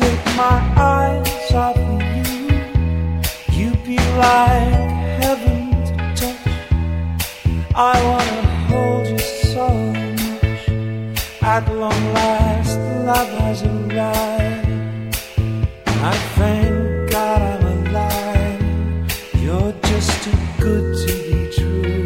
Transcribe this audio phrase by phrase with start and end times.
[0.00, 2.40] take my eyes off of you.
[3.58, 4.90] You be like
[5.22, 6.46] heaven to touch.
[7.74, 9.18] I wanna hold you
[9.54, 9.66] so
[9.98, 10.62] much.
[11.42, 12.78] At long last,
[13.10, 14.68] love has arrived.
[16.10, 18.60] I thank God I'm alive.
[19.42, 22.04] You're just too good to be true.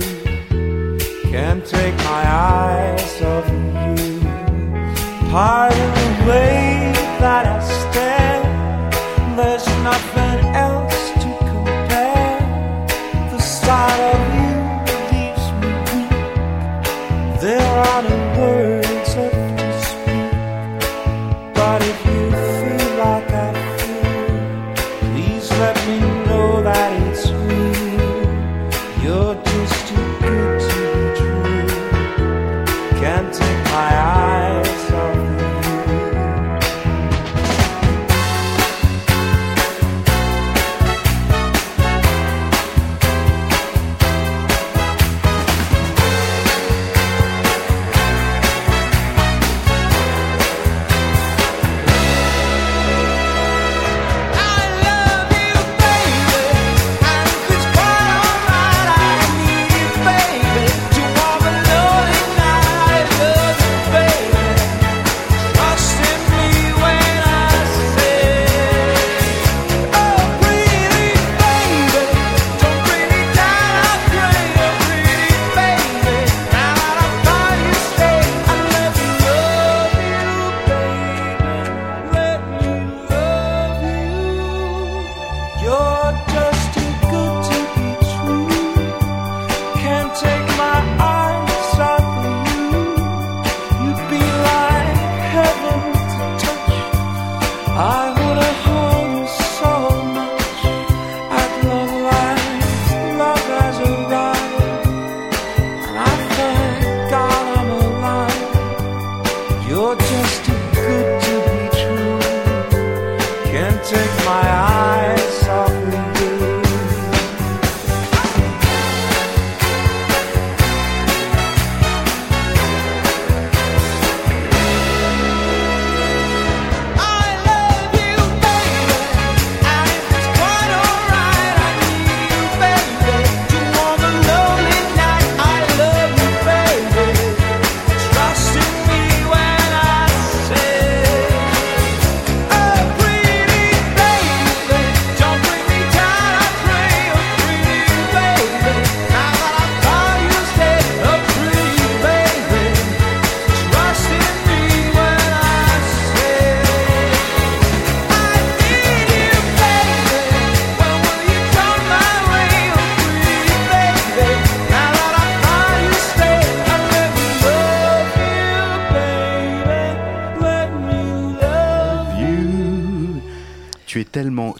[1.31, 2.23] Can't take my
[2.55, 4.21] eyes off of you.
[5.31, 6.09] Pardon the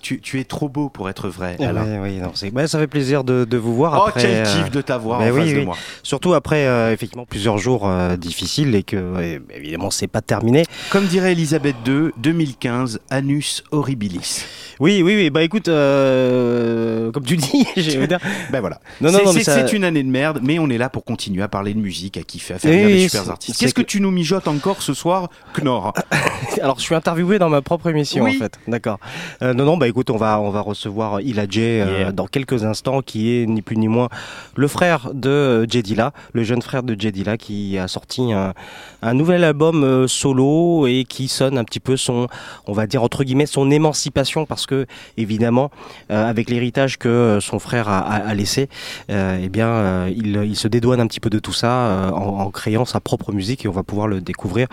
[0.05, 1.57] tu, tu es trop beau pour être vrai.
[1.63, 1.94] Alain.
[2.35, 4.23] C'est- bah, ça fait plaisir de, de vous voir Oh, après.
[4.23, 5.77] quel euh, kiff de t'avoir bah en oui, face de moi.
[6.03, 10.65] Surtout après euh, effectivement plusieurs jours euh, difficiles et que évidemment c'est pas terminé.
[10.91, 14.45] Comme dirait Elisabeth II, 2015, Anus horribilis.
[14.81, 15.31] Oui, oui, oui.
[15.31, 17.97] Bah écoute, euh, comme tu dis, j'ai.
[18.07, 18.81] Ben voilà.
[19.01, 20.79] Non, non, C'est- non, mais c'est ça- c'est une année de merde, mais on est
[20.79, 23.59] là pour continuer à parler de musique, à kiffer, à faire Oui, des super artistes.
[23.61, 25.29] Qu'est-ce que que- tu nous mijotes encore ce soir,
[25.61, 25.93] Knorr
[26.63, 28.59] Alors je suis interviewé dans ma propre émission en fait.
[28.69, 28.99] D'accord.
[29.41, 32.13] Non, non, bah écoute, on va, on va recevoir Ila J Yeah.
[32.13, 34.09] dans quelques instants, qui est ni plus ni moins
[34.57, 39.85] le frère de Jedila, le jeune frère de Jedila, qui a sorti un, nouvel album
[39.85, 42.27] euh, solo et qui sonne un petit peu son,
[42.67, 44.87] on va dire entre guillemets, son émancipation, parce que
[45.17, 45.71] évidemment,
[46.11, 48.69] euh, avec l'héritage que euh, son frère a, laissé,
[49.11, 52.51] euh, eh bien, euh, il, se dédouane un petit peu de tout ça euh, en,
[52.51, 54.69] créant sa propre musique et on va pouvoir le découvrir,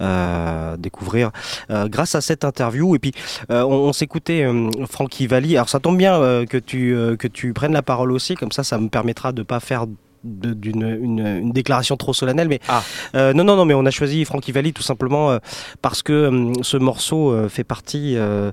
[0.00, 1.30] euh, découvrir
[1.70, 2.94] euh, grâce à cette interview.
[2.94, 3.12] Et puis,
[3.50, 5.56] euh, on, on s'écoutait euh, Frankie Valli.
[5.56, 8.52] Alors, ça tombe bien euh, que tu euh, que tu prennes la parole aussi, comme
[8.52, 9.86] ça, ça me permettra de pas faire
[10.24, 12.82] d'une une, une déclaration trop solennelle mais Ah.
[13.14, 15.38] euh, non non non mais on a choisi Frankie Valli tout simplement euh,
[15.82, 18.52] parce que euh, ce morceau euh, fait partie euh,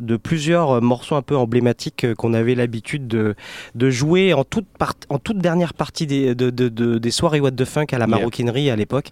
[0.00, 3.34] de plusieurs morceaux un peu emblématiques qu'on avait l'habitude de,
[3.74, 7.40] de jouer en toute, part- en toute dernière partie des, de, de- de- des soirées
[7.40, 8.16] What the Funk à la Yeah.
[8.16, 9.08] maroquinerie à l'époque,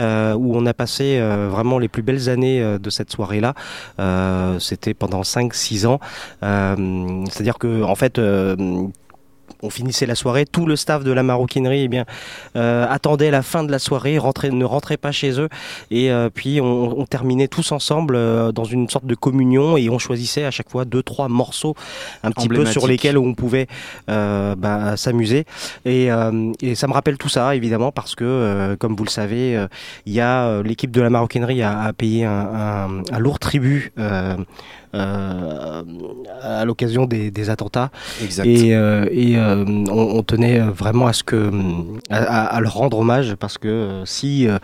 [0.00, 3.54] euh, où on a passé euh, vraiment les plus belles années de cette soirée-là.
[4.00, 6.00] Euh, C'était pendant 5-6 ans.
[6.42, 8.18] Euh, C'est-à-dire que en fait...
[9.62, 12.04] on finissait la soirée, tout le staff de la maroquinerie eh bien,
[12.56, 15.48] euh, attendait la fin de la soirée, rentrait, ne rentrait pas chez eux,
[15.90, 19.88] et euh, puis on, on terminait tous ensemble euh, dans une sorte de communion et
[19.90, 21.74] on choisissait à chaque fois deux trois morceaux
[22.22, 23.66] un petit peu sur lesquels on pouvait
[24.10, 25.44] euh, bah, s'amuser.
[25.84, 29.10] Et, euh, et ça me rappelle tout ça évidemment parce que euh, comme vous le
[29.10, 29.66] savez
[30.06, 33.92] il y a l'équipe de la maroquinerie a, a payé un, un- un lourd tribut
[34.94, 37.90] à l'occasion des, des attentats
[38.22, 38.46] Exact.
[38.46, 41.50] et, euh, et, euh, on, on tenait vraiment à ce que
[42.10, 44.58] à, leur rendre hommage parce que euh, si euh,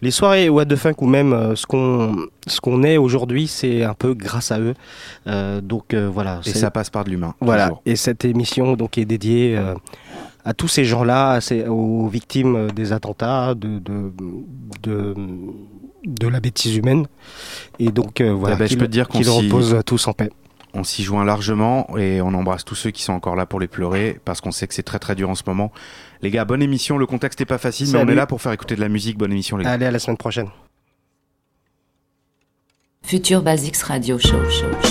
[0.00, 2.16] les soirées What the Funk ou même euh, ce qu'on
[2.46, 4.74] ce qu'on est aujourd'hui, c'est un peu grâce à eux.
[5.26, 6.40] Euh, donc euh, voilà.
[6.46, 7.34] Et ça passe par de l'humain.
[7.40, 7.64] Voilà.
[7.68, 7.82] toujours.
[7.86, 9.74] Et cette émission donc est dédiée euh,
[10.44, 14.12] à tous ces gens-là, aux victimes euh, des attentats, de de,
[14.82, 15.14] de
[16.04, 17.06] de la bêtise humaine.
[17.78, 18.56] Et donc euh, voilà.
[18.56, 20.30] Eh ben, je peux te dire qu'on qu'ils s'y- reposent tous en paix.
[20.72, 23.66] On s'y joint largement et on embrasse tous ceux qui sont encore là pour les
[23.66, 25.72] pleurer parce qu'on sait que c'est très très dur en ce moment.
[26.22, 26.96] Les gars, bonne émission.
[26.96, 29.18] Le contexte est pas facile, mais on est là pour faire écouter de la musique.
[29.18, 29.72] Bonne émission, les gars.
[29.72, 30.48] Allez à la semaine prochaine.
[33.02, 34.89] Future Basics Radio show, show, show.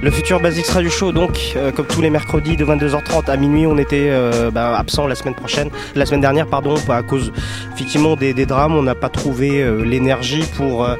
[0.00, 3.66] Le futur Basics Radio Show, donc, euh, comme tous les mercredis de 22h30 à minuit,
[3.66, 7.32] on était euh, bah, absent la semaine prochaine, la semaine dernière, pardon, à cause
[7.74, 8.76] effectivement des, drames.
[8.76, 10.94] On n'a pas trouvé euh, l'énergie pour euh,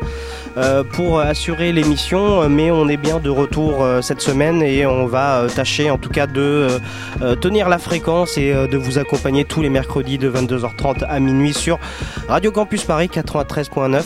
[0.93, 5.06] pour assurer l'émission, euh, mais on est bien de retour euh, cette semaine et on
[5.06, 6.78] va euh, tâcher en tout cas de euh,
[7.22, 11.20] euh, tenir la fréquence et euh, de vous accompagner tous les mercredis de 22h30 à
[11.20, 11.78] minuit sur
[12.28, 14.02] Radio Campus Paris 93.9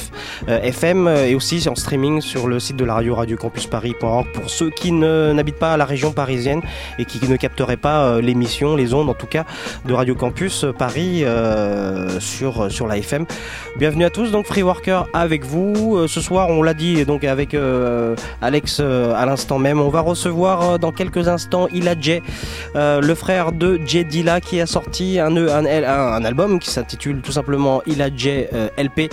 [0.48, 4.50] euh, FM euh, et aussi en streaming sur le site de la radio radiocampusparis.org pour
[4.50, 6.62] ceux qui n'habitent pas la région parisienne
[6.98, 9.44] et qui ne capteraient pas euh, l'émission, les ondes en tout cas
[9.86, 13.26] de Radio Campus Paris euh, sur, sur la FM.
[13.78, 15.96] Bienvenue à tous, donc Free Worker avec vous.
[15.96, 19.88] Euh, ce soir, on l'a dit donc avec euh, Alex euh, à l'instant même, on
[19.88, 22.20] va recevoir euh, dans quelques instants Ila J,
[22.76, 25.36] euh, le frère de J Dilla qui a sorti un,
[26.24, 29.12] album qui s'intitule tout simplement Ila J euh, LP,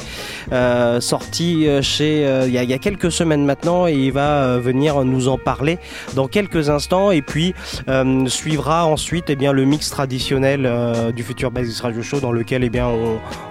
[1.02, 5.78] sorti chez il y, a- quelques semaines maintenant et il va venir nous en parler
[6.16, 7.12] dans quelques instants.
[7.12, 7.54] Et puis
[8.28, 10.70] suivra ensuite eh bien le mix traditionnel
[11.16, 12.88] du futur Basis Radio Show dans lequel eh bien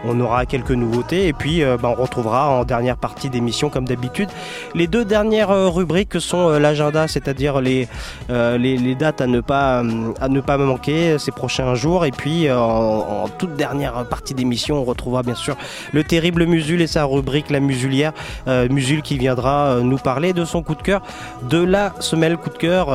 [0.04, 1.26] on, aura quelques nouveautés.
[1.26, 4.28] Et puis bah, on retrouvera en dernière partie d'émission comme d'habitude.
[4.76, 7.88] Les deux dernières euh, rubriques que sont euh, l'agenda c'est-à-dire les,
[8.30, 9.82] euh, les dates à ne pas
[10.20, 12.04] à ne pas manquer ces prochains jours.
[12.04, 15.56] Et puis en, toute dernière partie d'émission on retrouvera bien sûr
[15.92, 18.12] le terrible Musul et sa rubrique la musulière
[18.46, 21.02] Musul qui viendra nous parler de son coup de cœur
[21.48, 22.88] de la semelle coup de cœur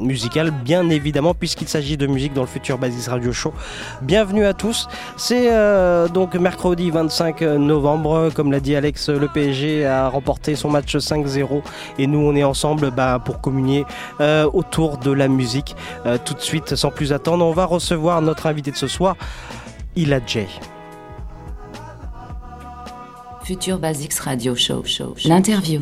[0.00, 3.52] musicale bien évidemment puisqu'il s'agit de musique dans le futur Basis Radio Show.
[4.02, 4.88] Bienvenue à tous.
[5.16, 5.50] C'est
[6.12, 8.30] donc mercredi 25 novembre.
[8.34, 11.62] Comme l'a dit Alex le PSG a remporté son match 5-0
[11.98, 13.84] et nous on est ensemble bah, pour communier
[14.20, 15.74] euh, autour de la musique
[16.06, 19.16] Euh, tout de suite sans plus attendre on va recevoir notre invité de ce soir
[19.96, 20.46] Ila J
[23.44, 24.82] Future Basics Radio Show.
[24.84, 25.28] show, show.
[25.28, 25.80] L'interview.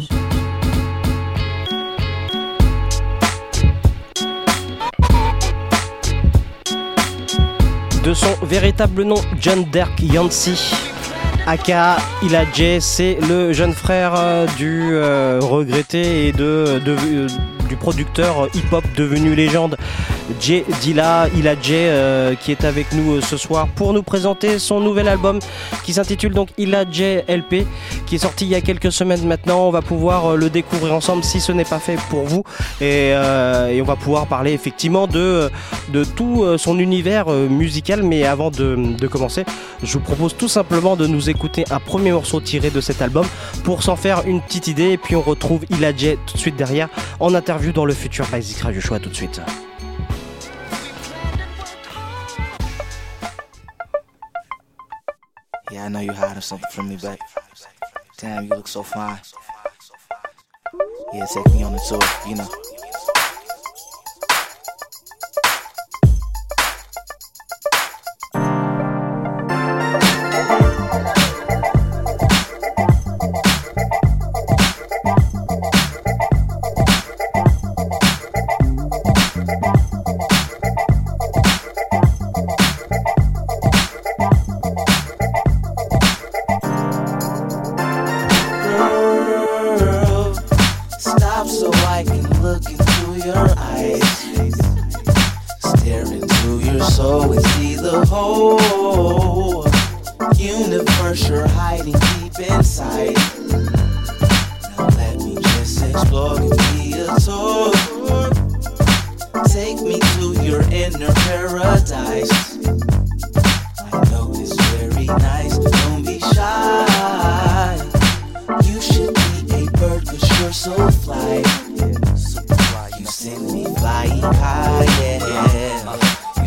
[8.04, 10.54] de son véritable nom John Dirk Yancey.
[11.47, 16.81] Aka Ila J, c'est le jeune frère euh, du euh, regretté et de-
[17.69, 19.76] du producteur euh, hip-hop devenu légende
[20.41, 24.59] Jay Dilla, Ila Jay, euh, qui est avec nous euh, ce soir pour nous présenter
[24.59, 25.38] son nouvel album
[25.85, 27.65] qui s'intitule donc Ila Jay LP,
[28.07, 29.67] qui est sorti il y a quelques semaines maintenant.
[29.67, 32.43] On va pouvoir euh, le découvrir ensemble si ce n'est pas fait pour vous.
[32.81, 35.49] Et, euh, on va pouvoir parler effectivement de,
[36.17, 38.03] tout euh, son univers euh, musical.
[38.03, 39.45] Mais avant de, de commencer,
[39.85, 41.36] je vous propose tout simplement de nous écouter
[41.71, 43.26] un premier morceau tiré de cet album
[43.64, 44.90] pour s'en faire une petite idée.
[44.93, 46.88] Et puis on retrouve Ila tout de suite derrière
[47.21, 48.95] en interview dans le futur Basic Radio Show.
[48.95, 49.40] À tout de suite.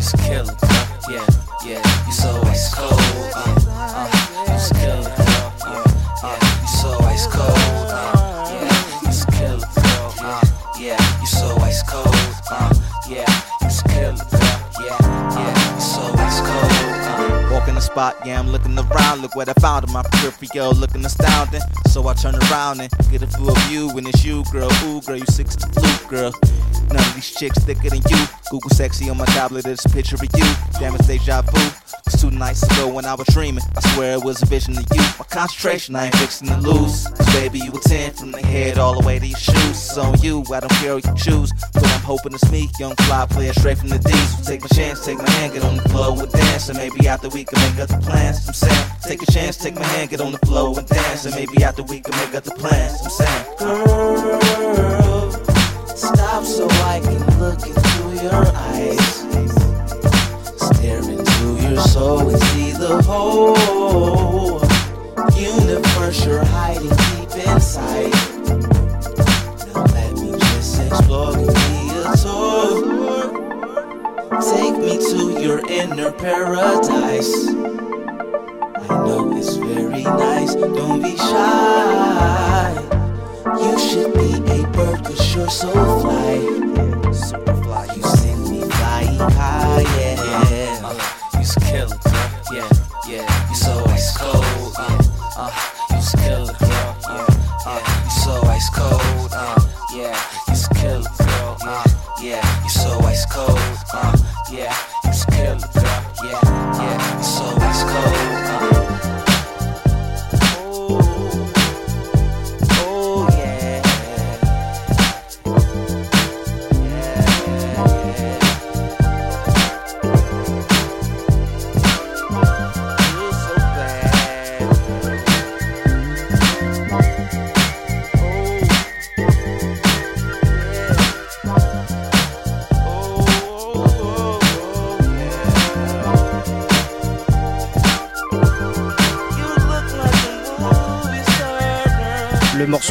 [0.02, 0.58] Skill it,
[1.10, 1.26] yeah,
[1.64, 2.06] yeah.
[2.06, 2.92] You so ice cold,
[3.34, 4.08] uh, uh.
[4.48, 4.58] You
[5.00, 5.52] it, girl.
[5.66, 5.84] yeah,
[6.22, 6.38] yeah.
[6.62, 9.02] You so ice cold, uh, yeah.
[9.02, 9.12] You
[9.54, 10.14] it, girl.
[10.20, 10.40] uh,
[10.78, 11.20] yeah.
[11.20, 12.14] You so ice cold,
[12.50, 12.74] uh,
[13.08, 13.26] yeah.
[13.68, 14.58] Skill it, girl.
[14.84, 14.98] yeah,
[15.36, 15.74] yeah.
[15.74, 17.48] You so ice cold, uh.
[17.52, 18.74] Walk in the spot, yeah, I'm looking
[19.18, 21.60] Look what I found in my peripheral, looking astounding.
[21.88, 24.70] So I turn around and get a full view and it's you, girl.
[24.84, 26.32] Ooh, girl, you six to flute, girl.
[26.88, 28.26] None of these chicks thicker than you.
[28.50, 30.54] Google sexy on my tablet, it's a picture of you.
[30.78, 31.70] Damn, it's deja vu.
[32.06, 33.62] It's two nights ago when I was dreaming.
[33.76, 35.02] I swear it was a vision of you.
[35.18, 37.06] My concentration, I ain't fixing to lose.
[37.06, 39.56] 'Cause baby, you a 10 from the head all the way to your shoes.
[39.70, 41.52] It's on you, I don't care what you choose.
[41.74, 44.36] But I'm hoping it's me, young fly player straight from the D's.
[44.38, 46.68] So take my chance, take my hand, get on the floor and dance.
[46.68, 48.48] And maybe after we can make other plans.
[48.48, 51.24] I'm saying, take a chance, take my hand, get on the floor and dance.
[51.24, 53.00] And maybe after we can make other plans.
[53.02, 55.30] I'm saying, girl,
[55.96, 59.20] stop so I can look into your eyes.
[60.58, 64.60] Stare into your soul and see the whole
[65.36, 68.12] universe you're hiding deep inside.
[69.74, 72.70] Now let me just explore, give me a tour.
[74.40, 77.79] Take me to your inner paradise.
[78.90, 82.72] I know it's very nice, don't be shy.
[83.62, 85.70] You should be a bird cause you're so
[86.00, 87.12] fly.
[87.12, 87.86] Super fly.
[87.94, 91.38] You send me flying high, yeah.
[91.38, 91.88] You skill.
[92.52, 92.68] Yeah,
[93.06, 93.48] yeah.
[93.48, 94.98] You so ice cold, uh,
[95.36, 95.50] uh.
[95.94, 96.46] You skill.
[96.60, 96.94] Yeah,
[97.66, 98.04] yeah.
[98.04, 99.58] You so ice cold, uh,
[99.94, 100.18] yeah.
[100.48, 101.04] You skill.
[101.62, 101.84] Uh,
[102.20, 102.42] yeah.
[102.64, 103.58] You so ice cold,
[103.94, 104.16] uh,
[104.50, 104.74] yeah.
[105.04, 105.58] You skill.
[106.24, 106.40] Yeah,
[106.82, 107.16] yeah.
[107.18, 108.19] You so ice cold,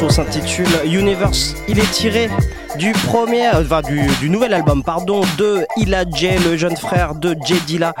[0.08, 1.54] s'intitule Universe.
[1.68, 2.30] Il est tiré
[2.78, 7.14] du premier, euh, enfin du, du nouvel album, pardon, de Ila J, le jeune frère
[7.14, 7.92] de Jay Dilla.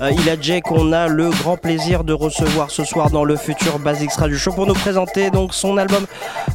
[0.00, 3.78] Euh, Ila J qu'on a le grand plaisir de recevoir ce soir dans le futur
[3.78, 6.06] Basics Radio Show pour nous présenter donc son album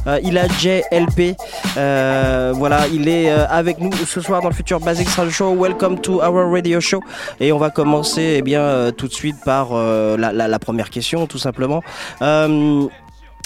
[0.06, 1.36] euh, Ila J LP.
[1.76, 5.54] Euh, voilà, il est euh, avec nous ce soir dans le futur Basics Radio Show.
[5.54, 7.00] Welcome to our radio show.
[7.40, 11.82] Et on va commencer eh bien tout de suite par la première question, tout simplement.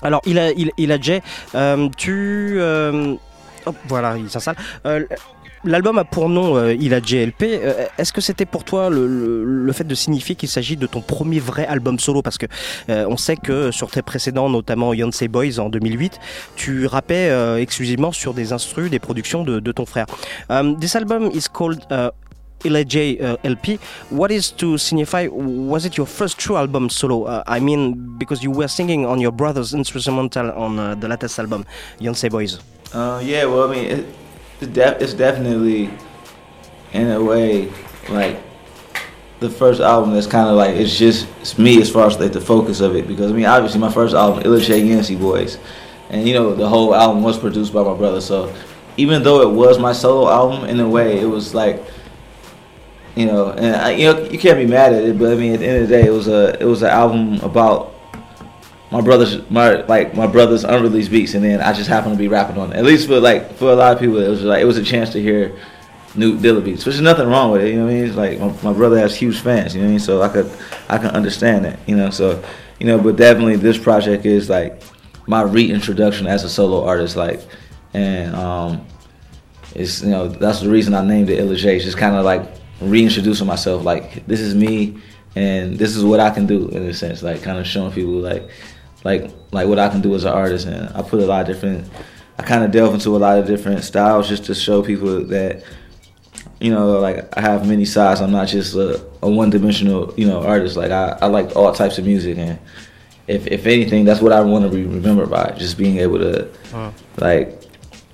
[0.02, 0.98] Alors, il a, il, a
[1.54, 2.54] euh, tu.
[2.58, 3.14] euh,
[3.66, 4.56] hop, voilà, il s'installe.
[4.86, 5.04] Euh,
[5.64, 7.44] L'album a pour nom Il a JLP.
[7.96, 11.38] Est-ce que c'était pour toi le, le- fait de signifier qu'il s'agit de ton premier
[11.38, 12.20] vrai album solo?
[12.20, 12.46] Parce que
[12.88, 16.18] on sait que sur tes précédents, notamment Yonsei Boys en 2008,
[16.56, 17.30] tu rappais
[17.60, 20.06] exclusivement sur des instrus, des productions de, de ton frère.
[20.80, 21.78] This album is called
[22.62, 23.78] LJ uh, LP.
[24.10, 25.28] What is to signify?
[25.28, 27.24] Was it your first true album solo?
[27.24, 31.38] Uh, I mean, because you were singing on your brother's instrumental on uh, the latest
[31.38, 31.66] album,
[31.98, 32.58] Yancey Boys.
[32.92, 34.06] Uh, yeah, well, I mean, it,
[34.60, 35.90] it's, def- it's definitely,
[36.92, 37.72] in a way,
[38.08, 38.38] like
[39.42, 42.32] the first album that's kind of like it's just it's me as far as like
[42.32, 45.58] the focus of it because I mean obviously my first album Illustrate Yancey Boys,
[46.08, 48.20] and you know the whole album was produced by my brother.
[48.20, 48.54] So
[48.96, 51.82] even though it was my solo album in a way, it was like
[53.14, 55.54] you know, and I, you know you can't be mad at it, but I mean
[55.54, 57.92] at the end of the day, it was a it was an album about
[58.90, 62.28] my brother's my like my brother's unreleased beats, and then I just happened to be
[62.28, 62.76] rapping on it.
[62.76, 64.84] At least for like for a lot of people, it was like it was a
[64.84, 65.56] chance to hear
[66.14, 67.70] new Dilla beats, which is nothing wrong with it.
[67.70, 68.04] You know what I mean?
[68.04, 69.74] It's like my, my brother has huge fans.
[69.74, 70.00] You know what I mean?
[70.00, 70.50] So I could
[70.88, 71.78] I can understand that.
[71.86, 72.42] You know, so
[72.78, 74.82] you know, but definitely this project is like
[75.26, 77.16] my reintroduction as a solo artist.
[77.16, 77.40] Like,
[77.94, 78.86] and um,
[79.74, 83.46] it's you know that's the reason I named it Illa It's kind of like reintroducing
[83.46, 83.84] myself.
[83.84, 84.98] Like this is me,
[85.36, 87.22] and this is what I can do in a sense.
[87.22, 88.48] Like kind of showing people like
[89.04, 90.66] like like what I can do as an artist.
[90.66, 91.88] And I put a lot of different.
[92.38, 95.62] I kind of delve into a lot of different styles just to show people that
[96.60, 98.20] you know like I have many sides.
[98.20, 100.76] I'm not just a, a one dimensional you know artist.
[100.76, 102.58] Like I, I like all types of music and.
[103.28, 105.54] If, if anything, that's what I want to be remembered by.
[105.56, 106.90] Just being able to, uh-huh.
[107.18, 107.61] like,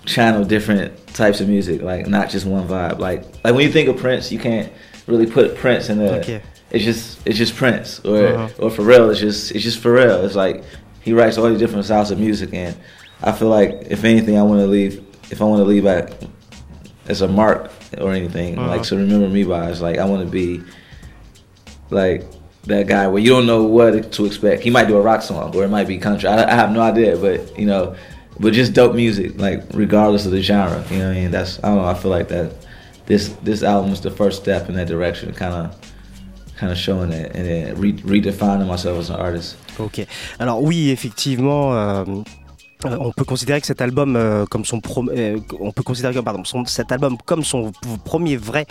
[0.09, 2.99] channel different types of music, like not just one vibe.
[2.99, 4.73] Like like when you think of Prince, you can't
[5.07, 6.19] really put Prince in a.
[6.19, 6.43] Okay.
[6.71, 8.63] It's just it's just Prince, or Uh-huh.
[8.65, 9.11] or Pharrell.
[9.11, 10.25] It's just it's just Pharrell.
[10.25, 10.65] It's like
[11.01, 12.77] he writes all these different styles of music, and
[13.23, 15.05] I feel like if anything, I want to leave.
[15.31, 16.11] If I want to leave back
[17.07, 18.69] as a mark or anything, Uh-huh.
[18.69, 20.63] like to remember me by, it's like I want to be
[21.91, 22.25] like
[22.65, 24.63] that guy where you don't know what to expect.
[24.63, 26.29] He might do a rock song or it might be country.
[26.29, 27.95] I, I have no idea, but you know,
[28.41, 30.85] but just dope music, like regardless of the genre.
[30.91, 31.85] You know, what I mean, that's I don't know.
[31.85, 32.53] I feel like that
[33.07, 35.75] this this album was the first step in that direction, kind of
[36.57, 39.57] kind of showing it and then re- redefining myself as an artist.
[39.79, 40.07] Ok.
[40.41, 41.73] Alors oui, effectivement.
[41.75, 42.05] euh,
[42.85, 46.45] euh, on peut considérer que cet album euh, comme son euh, on peut considérer pardon
[46.45, 47.73] son- cet album comme son
[48.05, 48.67] premier vrai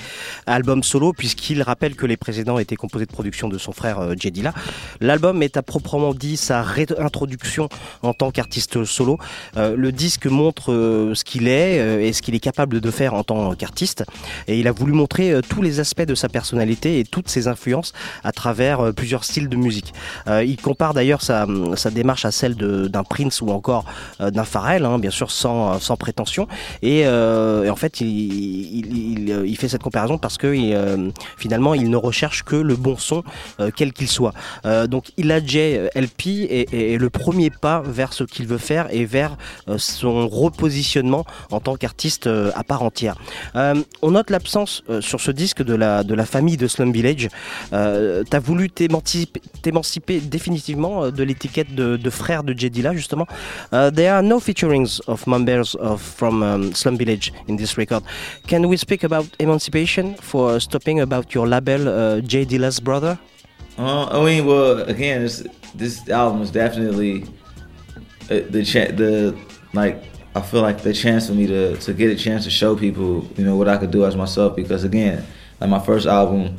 [0.46, 4.14] album solo puisqu'il rappelle que les précédents étaient composés de productions de son frère euh,
[4.18, 4.54] Jay Dilla.
[5.02, 7.70] L'album est à proprement dit sa réintroduction
[8.02, 9.18] en tant qu'artiste solo.
[9.58, 10.72] Euh, le disque montre
[11.14, 14.04] ce qu'il est et ce qu'il est capable de faire en tant qu'artiste
[14.48, 17.94] et il a voulu montrer tous les aspects de sa personnalité et toutes ses influences
[18.24, 19.94] à travers plusieurs styles de musique.
[20.28, 23.86] Il compare d'ailleurs sa, sa démarche à celle d'un Prince ou encore
[24.20, 26.48] d'un Pharrell, hein, bien sûr sans, prétention.
[26.82, 31.90] Et, euh, et en fait, il, il, fait cette comparaison parce que euh, finalement, il
[31.90, 33.24] ne recherche que le bon son,
[33.60, 34.34] euh, quel qu'il soit.
[34.66, 38.88] Euh, donc, il a J LP est, le premier pas vers ce qu'il veut faire
[38.92, 43.16] et vers euh, son repositionnement en tant qu'artiste euh, à part entière.
[43.56, 47.30] Euh, on note l'absence euh, sur ce disque de la, famille de Slum Village.
[47.74, 53.28] Euh, T'as voulu t'émanciper définitivement euh, de l'étiquette de, de frère de Jedila justement.
[53.88, 58.04] Uh, there are no featurings of members of from um, Slum Village in this record.
[58.46, 63.18] Can we speak about emancipation for stopping about your label uh, J Dilla's brother?
[63.78, 67.24] Uh, I mean, well, again, this this album is definitely
[68.30, 69.38] uh, the cha- the
[69.72, 70.04] like
[70.36, 73.26] I feel like the chance for me to to get a chance to show people,
[73.38, 74.58] you know, what I could do as myself.
[74.58, 75.26] Because again,
[75.62, 76.58] like my first album,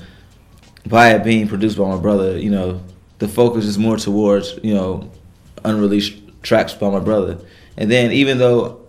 [0.86, 2.80] by it being produced by my brother, you know,
[3.18, 5.10] the focus is more towards you know
[5.62, 7.38] unreleased tracks by my brother.
[7.76, 8.80] And then even though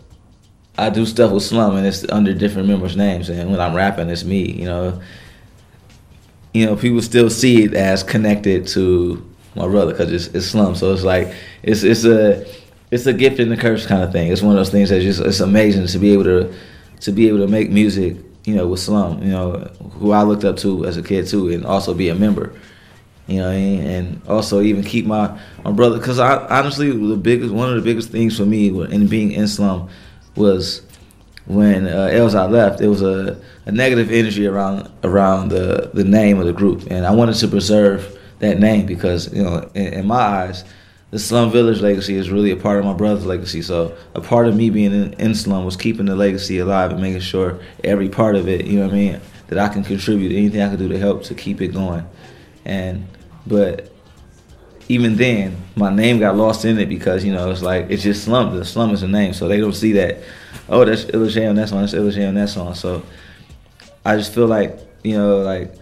[0.78, 4.10] I do stuff with Slum and it's under different members' names, and when I'm rapping,
[4.10, 5.00] it's me, you know
[6.54, 10.76] you know, people still see it as connected to my brother because it's, it's slum.
[10.76, 11.34] So it's like
[11.64, 12.46] it's it's a
[12.92, 14.32] it's a gift and a curse kind of thing.
[14.32, 16.54] It's one of those things that just it's amazing to be able to
[17.02, 19.22] to be able to make music, you know, with slum.
[19.22, 19.52] You know,
[20.00, 22.54] who I looked up to as a kid too, and also be a member.
[23.30, 27.70] You know, and also even keep my my brother because I honestly the biggest one
[27.70, 29.89] of the biggest things for me in being in slum
[30.36, 30.82] was
[31.46, 36.39] when uh, Elzhi left, it was a, a negative energy around around the the name
[36.39, 40.08] of the group, and I wanted to preserve that name because you know, in, in
[40.08, 40.63] my eyes,
[41.12, 43.62] the Slum Village legacy is really a part of my brother's legacy.
[43.63, 47.02] So a part of me being in, in Slum was keeping the legacy alive and
[47.02, 50.32] making sure every part of it, you know what I mean, that I can contribute
[50.32, 52.08] anything I can do to help to keep it going.
[52.63, 53.08] And
[53.45, 53.91] but
[54.88, 58.23] even then, my name got lost in it because you know it's like it's just
[58.23, 58.56] slum.
[58.56, 60.17] The slum is a name, so they don't see that.
[60.67, 61.82] Oh, that's J on that song.
[61.82, 62.73] That's J on that song.
[62.73, 63.04] So
[64.06, 65.73] I just feel like you know like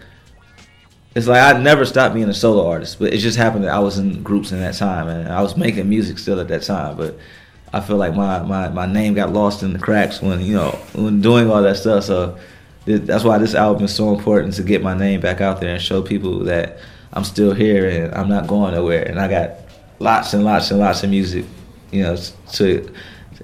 [1.14, 3.78] it's like I never stopped being a solo artist, but it just happened that I
[3.78, 6.96] was in groups in that time and I was making music still at that time,
[6.96, 7.18] but.
[7.70, 10.70] I feel like my, my, my name got lost in the cracks when you know
[10.94, 12.04] when doing all that stuff.
[12.04, 12.38] So
[12.86, 15.82] that's why this album is so important to get my name back out there and
[15.82, 16.78] show people that
[17.12, 19.02] I'm still here and I'm not going nowhere.
[19.04, 19.52] And I got
[19.98, 21.44] lots and lots and lots of music,
[21.90, 22.16] you know,
[22.52, 22.92] to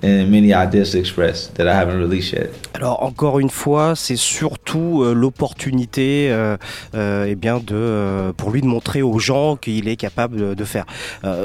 [0.04, 2.50] and many ideas to express that I haven't released yet.
[2.74, 6.56] Alors encore une fois, c'est surtout euh, l'opportunité, euh,
[6.94, 10.64] euh, eh bien de euh, pour lui de montrer aux gens qu'il est capable de,
[10.64, 10.86] faire.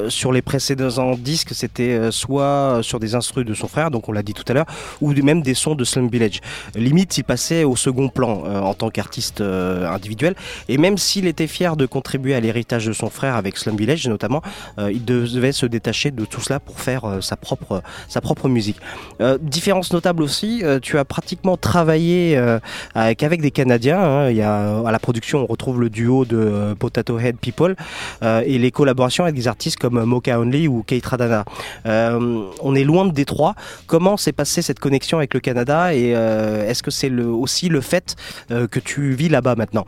[0.08, 4.24] Sur les précédents disques, c'était soit sur des instrus de son frère, donc on l'a
[4.24, 4.65] dit tout à l'heure,
[5.02, 6.39] ou même des sons de Slum Village.
[6.76, 10.36] Limite, il passait au second plan en tant qu'artiste individuel.
[10.67, 14.08] Et même s'il était fier de contribuer à l'héritage de son frère avec Slum Village,
[14.08, 14.41] notamment,
[14.78, 18.77] il devait se détacher de tout cela pour faire sa propre sa propre musique.
[19.21, 22.59] Euh, différence notable aussi, euh, tu as pratiquement travaillé euh,
[22.95, 23.99] avec, avec des Canadiens.
[23.99, 24.31] Hein.
[24.31, 27.75] Y a, à la production, on retrouve le duo de Potato Head People
[28.21, 31.45] et les collaborations avec des artistes comme Mocha Only ou Kate Radana.
[31.85, 33.55] on est loin de Détroit.
[33.88, 38.15] Comment s'est passée cette connexion avec le Canada et est-ce que c'est aussi le fait
[38.49, 39.85] que tu vis là-bas maintenant?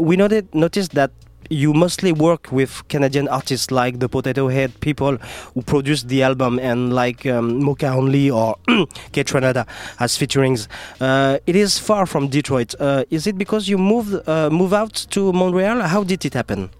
[0.00, 1.10] we noticed that
[1.48, 5.16] you mostly work with Canadian artists like the Potato Head people
[5.54, 8.56] who produced the album and like um, Moka Only or
[9.12, 9.66] Kaytranada
[9.98, 10.68] as featurings.
[11.00, 12.74] Uh, it is far from Detroit.
[12.78, 15.80] Uh, is it because you moved uh, move out to Montreal?
[15.82, 16.70] How did it happen?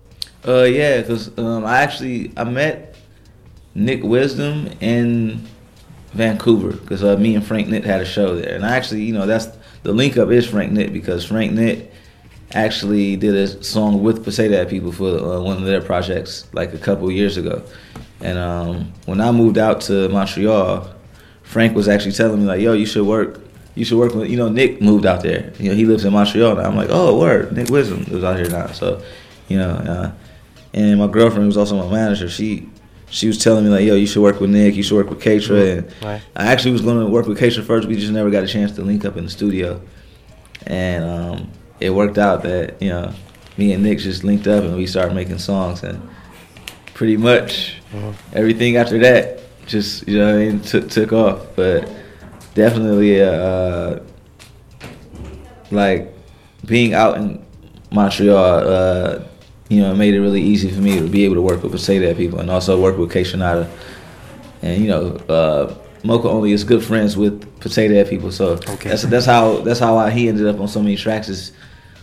[0.47, 2.95] Uh, yeah, because um, I actually I met
[3.75, 5.47] Nick Wisdom in
[6.13, 9.13] Vancouver because uh, me and Frank Nitt had a show there, and I actually you
[9.13, 9.49] know that's
[9.83, 11.91] the link up is Frank Nitt because Frank Nitt
[12.53, 16.79] actually did a song with Potato people for uh, one of their projects like a
[16.79, 17.63] couple years ago.
[18.21, 20.89] And um, when I moved out to Montreal,
[21.43, 23.41] Frank was actually telling me like, "Yo, you should work.
[23.75, 25.53] You should work with you know Nick moved out there.
[25.59, 28.37] You know he lives in Montreal now." I'm like, "Oh, word, Nick Wisdom lives out
[28.37, 29.03] here now." So,
[29.49, 30.13] you know, uh,
[30.75, 32.29] and my girlfriend was also my manager.
[32.29, 32.69] She
[33.09, 34.75] she was telling me like, "Yo, you should work with Nick.
[34.75, 36.23] You should work with Kaytra." And right.
[36.35, 37.87] I actually was going to work with Kaytra first.
[37.87, 39.81] We just never got a chance to link up in the studio.
[40.67, 43.13] And um, it worked out that you know
[43.57, 46.01] me and Nick just linked up and we started making songs and
[46.95, 48.13] pretty much uh-huh.
[48.33, 49.39] everything after that
[49.69, 51.47] just you know I mean took took off.
[51.55, 51.89] But
[52.55, 54.03] definitely uh, uh,
[55.71, 56.13] like
[56.67, 57.45] being out in
[57.93, 59.23] Montreal, uh,
[59.69, 61.73] you know, it made it really easy for me to be able to work with
[61.73, 63.25] Potato people and also work with K.
[64.61, 68.89] And you know, uh, Moka only is good friends with Potato people, so okay.
[68.89, 71.29] that's that's how that's how I, he ended up on so many tracks.
[71.29, 71.53] Is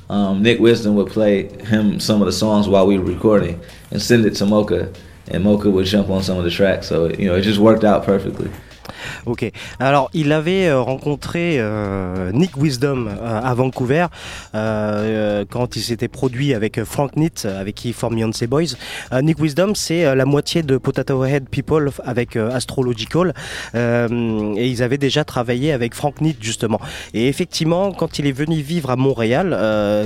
[0.10, 4.02] um, Nick Wisdom would play him some of the songs while we were recording and
[4.02, 4.96] send it to Moka,
[5.28, 6.88] and Moka would jump on some of the tracks.
[6.88, 8.52] So you know, it just worked out perfectly.
[9.26, 9.52] Ok.
[9.80, 14.08] Alors, il avait euh, rencontré euh, Nick Wisdom euh, à Vancouver
[14.54, 18.76] quand il s'était produit avec Frank Nitt, avec qui il forme Beyoncé Boys.
[19.21, 23.34] Nick Wisdom, c'est la moitié de Potato Head People avec Astrological.
[23.74, 26.80] et ils avaient déjà travaillé avec Frank Nitt, justement.
[27.13, 29.58] Et effectivement, quand il est venu vivre à Montréal,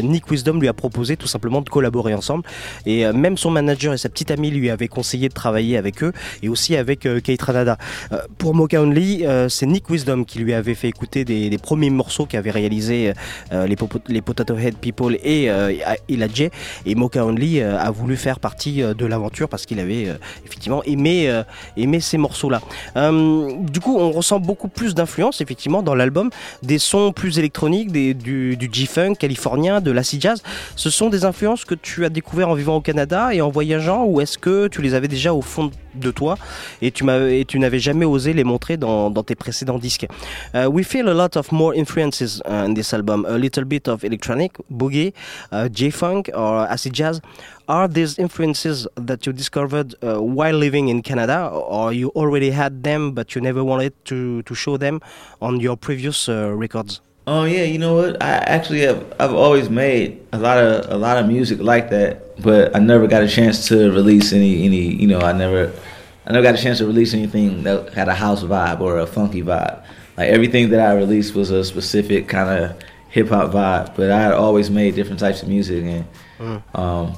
[0.04, 2.44] Nick Wisdom lui a proposé tout simplement de collaborer ensemble.
[2.86, 6.14] Et même son manager et sa petite amie lui avaient conseillé de travailler avec eux
[6.42, 7.78] et aussi avec Kate Ranada.
[8.38, 12.28] pour Mocha Only, euh, c'est Nick Wisdom qui lui avait fait écouter des, premiers morceaux
[12.28, 13.14] qu'avaient réalisé
[13.52, 13.76] euh, les,
[14.08, 15.74] les, Potato Head People et euh,
[16.08, 16.50] J.
[16.86, 20.08] Et Mocha Only euh, a voulu faire partie de l'aventure parce qu'il avait
[20.46, 21.44] effectivement aimé,
[22.00, 22.62] ces morceaux-là.
[22.96, 26.30] du coup, on ressent beaucoup plus d'influence effectivement dans l'album,
[26.62, 30.44] des sons plus électroniques, du G-Funk californien, de l'acid jazz.
[30.76, 34.06] Ce sont des influences que tu as découvert en vivant au Canada et en voyageant
[34.06, 35.72] ou est-ce que tu les avais déjà au fond de
[36.12, 36.38] toi
[36.82, 37.04] et tu,
[37.60, 40.08] n'avais jamais osé les montrer dans, tes précédents disques.
[40.54, 43.88] Uh, we feel a lot of more influences uh, in this album, a little bit
[43.88, 45.14] of electronic, boogie,
[45.52, 47.22] uh, J-funk or acid jazz.
[47.68, 52.84] Are these influences that you discovered uh, while living in Canada or you already had
[52.84, 55.02] them but you never wanted to, to show them
[55.42, 57.02] on your previous uh, records?
[57.32, 58.24] Oh yeah, you know what?
[58.24, 62.42] I actually have I've always made a lot of a lot of music like that,
[62.42, 65.72] but I never got a chance to release any any you know, I never
[66.26, 69.06] I never got a chance to release anything that had a house vibe or a
[69.06, 69.84] funky vibe.
[70.18, 72.76] Like everything that I released was a specific kind of
[73.10, 76.06] hip hop vibe, but I had always made different types of music and
[76.40, 76.80] mm.
[76.80, 77.16] um,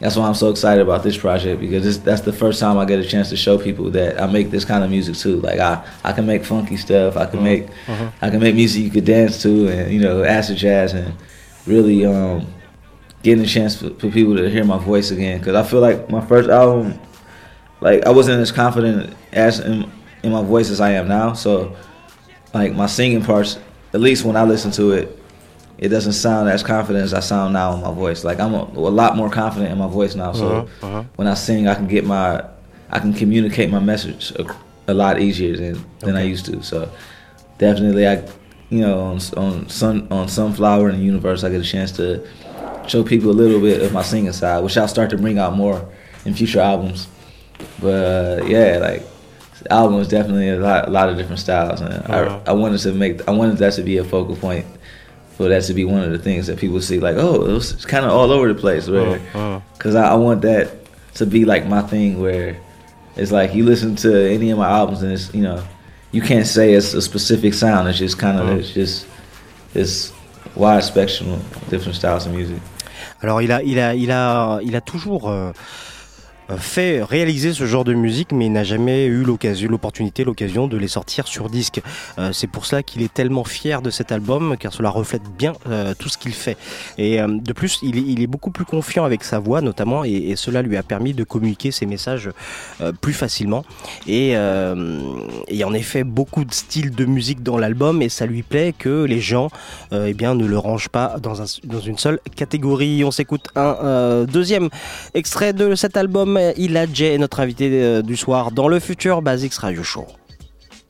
[0.00, 2.86] that's why I'm so excited about this project because this, that's the first time I
[2.86, 5.40] get a chance to show people that I make this kind of music too.
[5.40, 7.16] Like I, I can make funky stuff.
[7.16, 7.44] I can mm-hmm.
[7.44, 8.24] make mm-hmm.
[8.24, 11.14] I can make music you could dance to and you know acid jazz and
[11.66, 12.52] really um,
[13.22, 15.38] getting a chance for, for, people to hear my voice again.
[15.38, 16.98] Because I feel like my first album
[17.82, 19.90] like I wasn't as confident as in,
[20.22, 21.34] in my voice as I am now.
[21.34, 21.76] So
[22.54, 23.58] like my singing parts,
[23.92, 25.19] at least when I listen to it,
[25.80, 28.22] it doesn't sound as confident as I sound now in my voice.
[28.28, 30.32] Like I'm a, a lot more confident in my voice now.
[30.32, 31.02] So Uh-huh, uh-huh.
[31.16, 32.44] when I sing, I can get my,
[32.90, 34.44] I can communicate my message a,
[34.92, 36.62] a lot easier than than I used to.
[36.62, 36.88] So
[37.58, 38.14] definitely, I,
[38.68, 42.06] you know, on on sun on Sunflower and the Universe, I get a chance to
[42.86, 45.54] show people a little bit of my singing side, which I'll start to bring out
[45.56, 45.78] more
[46.26, 47.08] in future albums.
[47.80, 49.02] But uh, yeah, like
[49.62, 52.40] the album was definitely a lot, a lot of different styles, and Uh-huh.
[52.46, 54.66] I, I wanted to make, I wanted that to be a focal point,
[55.40, 57.86] for that to be one of the things that people see, like, oh, it was
[57.86, 59.18] kind of all over the place, where,
[59.72, 60.66] because I, I want that
[61.14, 62.56] to be like my thing, where
[63.16, 65.62] it's like you listen to any of my albums, and it's you know,
[66.12, 67.88] you can't say it's a specific sound.
[67.88, 68.58] It's just kind of, Uh-huh.
[68.58, 69.06] it's just,
[69.74, 70.12] it's
[70.54, 72.60] wide spectrum of different styles of music.
[73.22, 75.52] Alors il a, il a, il a, il a toujours euh,
[76.58, 80.76] fait réaliser ce genre de musique, mais il n'a jamais eu l'occasion, l'opportunité, l'occasion de
[80.76, 81.80] les sortir sur disque.
[82.18, 85.52] Euh, c'est pour cela qu'il est tellement fier de cet album, car cela reflète bien
[85.68, 86.56] euh, tout ce qu'il fait.
[86.98, 90.62] Et euh, de plus, il est, beaucoup plus confiant avec sa voix, notamment, et, cela
[90.62, 92.30] lui a permis de communiquer ses messages
[92.80, 93.64] euh, plus facilement.
[94.06, 95.00] Et euh,
[95.48, 99.04] il en effet beaucoup de styles de musique dans l'album, et ça lui plaît que
[99.04, 99.48] les gens,
[99.92, 103.04] euh, eh bien, ne le rangent pas dans, un, dans une seule catégorie.
[103.04, 104.68] On s'écoute un euh, deuxième
[105.14, 106.36] extrait de cet album.
[106.56, 110.06] Ila J est notre invité euh, du soir dans le futur Basics Radio Show.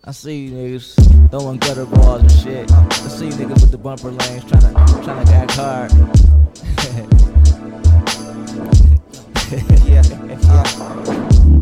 [0.06, 0.94] I see you niggas
[1.30, 2.70] throwing gutter balls and shit.
[2.70, 5.92] I see you niggas with the bumper lanes trying to trying to act hard.
[9.86, 10.02] yeah, yeah.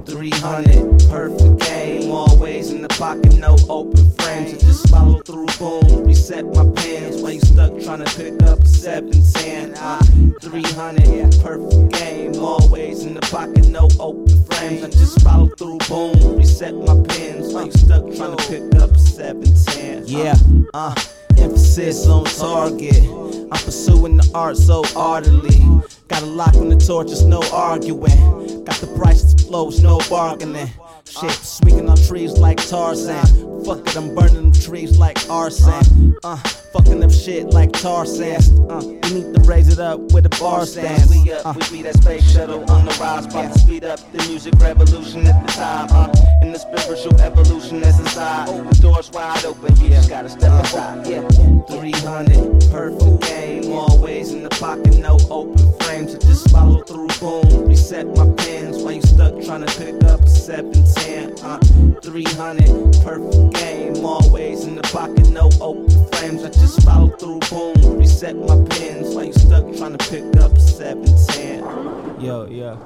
[0.06, 1.67] 300, perfect
[2.10, 4.54] Always in the pocket, no open frames.
[4.54, 7.22] I just follow through, boom, reset my pins.
[7.22, 9.74] While you stuck trying to pick up a 710.
[9.76, 10.00] Uh,
[10.40, 12.34] 300, yeah, perfect game.
[12.36, 14.82] Always in the pocket, no open frames.
[14.82, 17.52] I just follow through, boom, reset my pins.
[17.52, 20.06] While you stuck trying to pick up a 710.
[20.06, 20.34] Yeah,
[20.72, 20.94] uh,
[21.36, 23.04] emphasis on target.
[23.50, 25.60] I'm pursuing the art so ardently.
[26.08, 28.64] Got a lock on the torches, no arguing.
[28.64, 30.70] Got the prices flows, no bargaining.
[31.08, 33.64] Shit, swinging on trees like Tarzan.
[33.64, 36.16] Fuck it, I'm burning them trees like arson.
[36.22, 36.36] Uh,
[36.72, 38.70] fucking up shit like Tarzan.
[38.70, 41.08] Uh, we need to raise it up with a bar stand.
[41.10, 44.18] We up, we be that space shuttle on the rise, about to speed up the
[44.28, 45.88] music revolution at the time.
[45.90, 48.48] Uh, in the spiritual evolution that's inside.
[48.70, 51.06] The doors wide open, you just gotta step aside.
[51.06, 51.26] Yeah,
[51.68, 53.72] 300, perfect game.
[53.72, 56.14] Always in the pocket, no open frames.
[56.14, 58.82] I just follow through, boom, reset my pins.
[58.82, 61.44] While you stuck trying to pick up a 710.
[61.44, 64.04] Uh, 300, perfect game.
[64.04, 66.44] Always in the pocket, no open frames.
[66.44, 69.14] I just follow through, boom, reset my pins.
[69.14, 72.24] While you stuck trying to pick up a 710.
[72.24, 72.78] Yo, yo.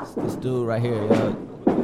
[0.00, 1.32] This, this dude right here, yo.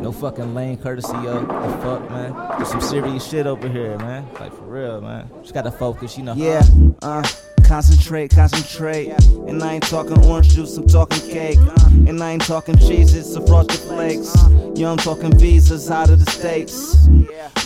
[0.01, 1.41] No fucking lane courtesy, yo.
[1.41, 2.33] The fuck, man.
[2.57, 4.27] There's some serious shit over here, man.
[4.35, 5.31] Like for real, man.
[5.43, 6.35] Just gotta focus, you know.
[6.35, 6.63] Yeah,
[7.03, 7.23] uh,
[7.73, 9.09] concentrate, concentrate.
[9.49, 11.57] And I ain't talking orange juice, I'm talking cake.
[12.07, 14.37] And I ain't talking cheeses or frosted flakes.
[14.77, 17.09] Yo, I'm talking visas out of the states.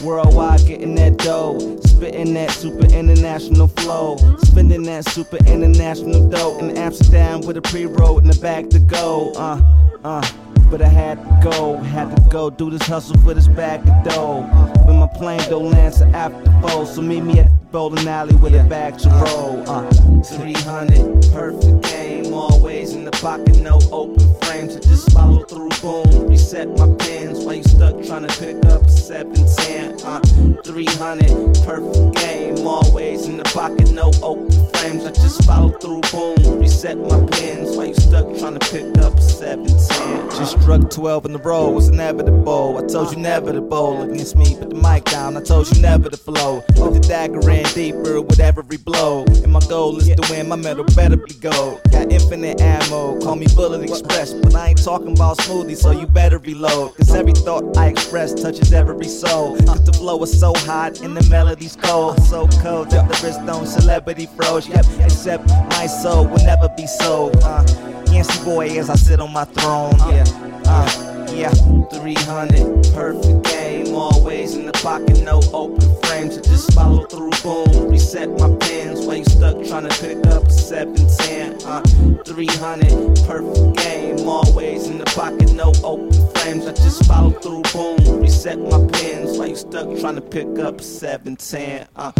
[0.04, 1.58] Worldwide, getting that dough.
[1.80, 4.16] Spitting that super international flow.
[4.44, 6.56] Spending that super international dough.
[6.60, 9.32] In Amsterdam with a pre roll in the bag to go.
[9.34, 9.60] Uh,
[10.04, 10.45] uh.
[10.70, 14.04] But I had to go, had to go do this hustle for this bag of
[14.04, 14.42] dough.
[14.84, 18.34] When my plane don't land to after four, so meet me at the bowling alley
[18.36, 19.62] with a bag to roll.
[19.68, 19.88] Uh,
[20.22, 24.76] 300, perfect game, always in the pocket, no open frames.
[24.76, 28.82] I just follow through, boom, reset my pins while you stuck trying to pick up
[28.82, 30.00] a 710.
[30.04, 30.20] Uh,
[30.62, 35.04] 300, perfect game, always in the pocket, no open frames.
[35.04, 39.14] I just follow through, boom, reset my pins while you stuck trying to pick up
[39.14, 40.30] a 710.
[40.38, 42.78] Just struck 12 in the row, was inevitable.
[42.78, 45.36] I told you never to bowl against me, put the mic down.
[45.36, 46.62] I told you never to flow.
[46.74, 49.24] Put the dagger in deeper with every blow.
[49.24, 51.80] And my goal is to win, my medal better be gold.
[51.90, 54.32] Got infinite ammo, call me Bullet Express.
[54.46, 56.96] But I ain't talking about smoothie, so you better reload.
[56.96, 59.56] Cause every thought I express touches every soul.
[59.66, 62.22] Cause the flow is so hot and the melody's cold.
[62.22, 64.68] So cold that the wrist on celebrity froze.
[64.68, 67.36] Yep, except my soul will never be sold.
[67.42, 67.64] Uh,
[68.12, 69.98] Yancey boy as I sit on my throne.
[69.98, 70.24] Yeah,
[70.66, 71.50] uh, yeah.
[71.90, 73.65] 300, perfect game,
[73.96, 76.38] always in the pocket, no open frames.
[76.38, 80.44] I just follow through, boom, reset my pins while you stuck trying to pick up
[80.44, 81.66] a 710.
[81.66, 81.82] Uh,
[82.24, 86.66] 300, perfect game, always in the pocket, no open frames.
[86.66, 90.80] I just follow through, boom, reset my pins while you stuck trying to pick up
[90.80, 91.88] a 710.
[91.96, 92.12] Uh.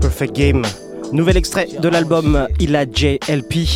[0.00, 0.64] Perfect Game.
[1.12, 3.66] Nouvel extrait de l'album Ila J LP.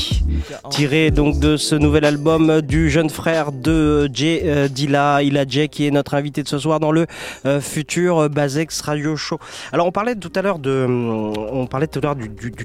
[0.70, 5.68] tiré donc de ce nouvel album du jeune frère de Jay euh, Dilla, Ila Jay,
[5.68, 7.06] qui est notre invité de ce soir dans le
[7.46, 9.38] euh, futur Basex Radio Show.
[9.72, 10.84] Alors on parlait tout à l'heure du,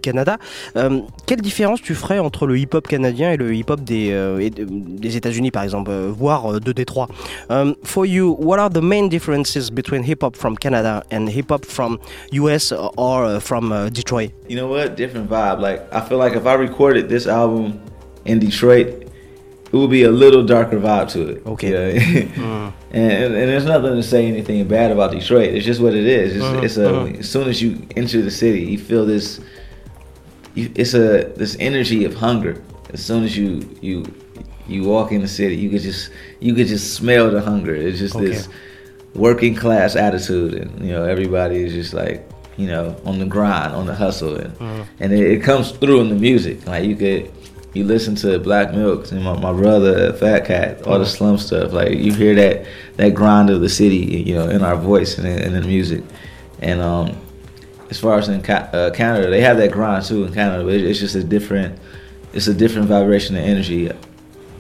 [0.02, 0.38] Canada.
[0.76, 4.40] Euh, quelle différence tu ferais entre le hip-hop canadien et le hip-hop des, euh,
[5.04, 7.08] États-Unis par exemple, euh, voire de Détroit?
[7.50, 11.98] Um, for you, what are the main differences between hip-hop from Canada and hip-hop from
[12.32, 14.32] US or uh, from uh, Detroit?
[14.62, 14.96] Know what?
[14.96, 15.60] Different vibe.
[15.60, 17.82] Like I feel like if I recorded this album
[18.26, 18.88] in Detroit,
[19.72, 21.46] it would be a little darker vibe to it.
[21.46, 21.70] Okay.
[21.70, 22.30] You know?
[22.30, 22.74] mm.
[22.92, 25.54] and, and, and there's nothing to say anything bad about Detroit.
[25.54, 26.36] It's just what it is.
[26.36, 26.64] It's, Mm-hmm.
[26.66, 29.40] it's a as soon as you enter the city, you feel this.
[30.56, 32.62] You, it's a this energy of hunger.
[32.92, 34.04] As soon as you you
[34.68, 37.76] you walk in the city, you could just you could just smell the hunger.
[37.76, 38.50] It's just this
[39.14, 42.28] working class attitude, and you know everybody is just like
[42.60, 44.86] you know on the grind, on the hustle, and Mhm.
[45.00, 46.58] and it, it comes through in the music.
[46.68, 47.32] Like you could
[47.74, 51.18] you listen to Black Milk and my, my brother Fat Kat, all the Mhm.
[51.18, 51.72] slum stuff.
[51.72, 52.66] Like you hear that
[52.98, 56.04] that grind of the city, you know, in our voice and in, in the music.
[56.62, 57.08] And um,
[57.90, 60.74] as far as in Ca- uh, Canada, they have that grind too in Canada, but
[60.74, 61.78] it, it's just a different,
[62.34, 63.90] it's a different vibration and energy.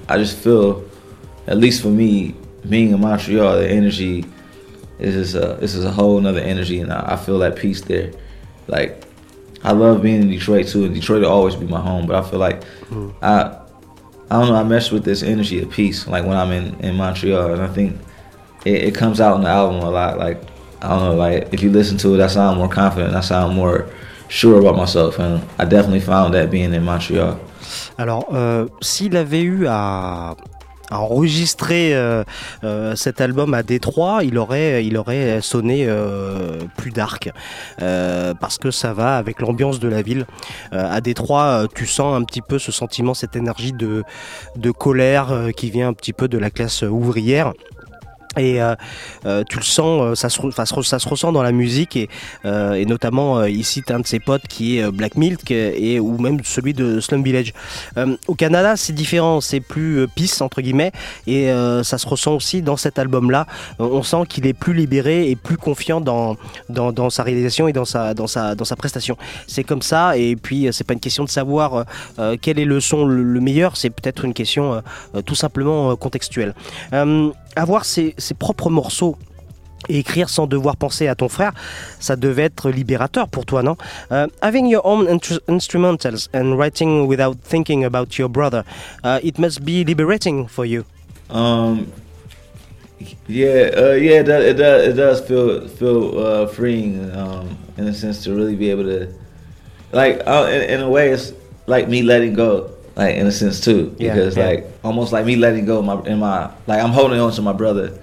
[0.08, 0.84] I just feel,
[1.48, 2.34] at least for me,
[2.70, 4.24] being in Montreal, the energy
[5.00, 7.82] is just a, this is a whole nother energy, and I, I feel that peace
[7.82, 8.12] there.
[8.68, 9.04] Like,
[9.64, 12.06] I love being in Detroit too, and Detroit will always be my home.
[12.08, 13.14] But I feel like mm.
[13.22, 13.58] I,
[14.30, 16.96] I don't know, I mess with this energy of peace, like when I'm in in
[16.96, 17.98] Montreal, and I think
[18.66, 20.18] it, it comes out in the album a lot.
[20.18, 20.42] Like,
[20.82, 23.56] I don't know, like if you listen to it, I sound more confident, I sound
[23.56, 23.88] more
[24.28, 27.40] sure about myself, and I definitely found that being in Montreal.
[27.98, 30.36] Alors, euh, s'il avait eu à,
[30.92, 32.24] enregistrer euh,
[32.64, 37.30] euh, cet album à Détroit, il aurait, il aurait sonné euh, plus dark
[38.40, 40.26] parce que ça va avec l'ambiance de la ville.
[40.72, 44.04] À Détroit, tu sens un petit peu ce sentiment, cette énergie de,
[44.56, 47.54] de colère qui vient un petit peu de la classe ouvrière.
[48.40, 48.76] Et euh,
[49.26, 52.10] euh, tu le sens, euh, ça se, ressent dans la musique et,
[52.44, 56.40] et notamment il cite un de ses potes qui est Black Milk et ou même
[56.44, 57.54] celui de Slum Village.
[58.28, 60.92] Au Canada, c'est différent, c'est plus peace entre guillemets
[61.28, 61.50] et
[61.84, 63.46] ça se ressent aussi dans cet album-là.
[63.80, 66.36] Euh, on sent qu'il est plus libéré et plus confiant dans,
[66.70, 69.18] dans, dans sa réalisation et dans sa dans sa dans sa prestation.
[69.48, 71.86] C'est comme ça et puis c'est pas une question de savoir
[72.42, 74.82] quel est le son le, le meilleur, c'est peut-être une question
[75.26, 76.54] tout simplement contextuelle.
[77.56, 79.18] Avoir ses, ses propres morceaux
[79.88, 81.54] et écrire sans devoir penser à ton frère,
[82.00, 83.78] ça devait être libérateur pour toi, non?
[84.12, 85.08] Uh, Having your own
[85.48, 88.64] instrumentals and writing without thinking about your brother,
[89.04, 90.84] uh, it must be liberating for you.
[91.30, 91.88] Um,
[93.28, 97.88] yeah, uh, yeah, it does, it does, it does feel feel uh, freeing, um, in
[97.88, 99.08] a sense to really be able to,
[99.94, 101.32] like, uh, in, in a way, it's
[101.68, 104.46] like me letting go, like in a sense too, Yeah, because yeah.
[104.48, 107.54] like almost like me letting go my in my like I'm holding on to my
[107.54, 107.98] brother,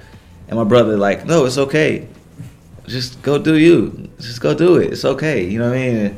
[0.48, 2.08] and my brother like, no, it's okay,
[2.86, 6.16] just go do you, just go do it, it's okay, you know what I mean?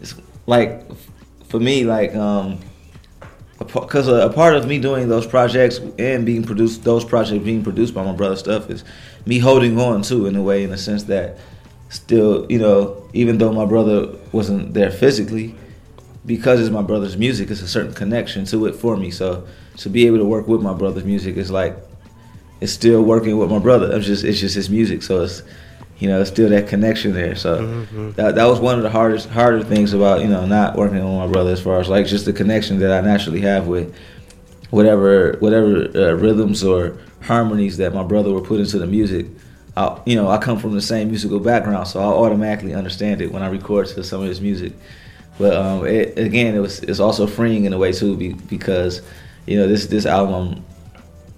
[0.00, 0.14] It's
[0.46, 0.70] like
[1.48, 2.60] for me, like um,
[3.58, 7.64] because a, a part of me doing those projects and being produced, those projects being
[7.64, 8.84] produced by my brother stuff is
[9.26, 11.38] me holding on too, in a way, in the sense that
[11.88, 15.54] still, you know, even though my brother wasn't there physically,
[16.24, 19.10] because it's my brother's music, it's a certain connection to it for me.
[19.10, 19.44] So
[19.78, 21.76] to be able to work with my brother's music is like
[22.60, 23.90] it's still working with my brother.
[23.96, 25.42] It's just it's just his music, so it's
[25.98, 27.34] you know it's still that connection there.
[27.34, 27.58] So
[27.92, 28.14] Mhm.
[28.16, 31.14] that that was one of the hardest harder things about you know not working with
[31.14, 33.92] my brother as far as like just the connection that I naturally have with
[34.70, 39.26] whatever whatever uh, rhythms or harmonies that my brother would put into the music.
[39.76, 43.32] I, you know, I come from the same musical background, so I automatically understand it
[43.32, 44.72] when I record to some of his music.
[45.38, 49.02] But um, it, again, it was it's also freeing in a way too, be, because
[49.46, 50.64] you know this this album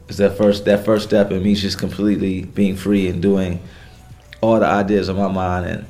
[0.08, 3.60] is that first that first step in me just completely being free and doing
[4.40, 5.86] all the ideas in my mind and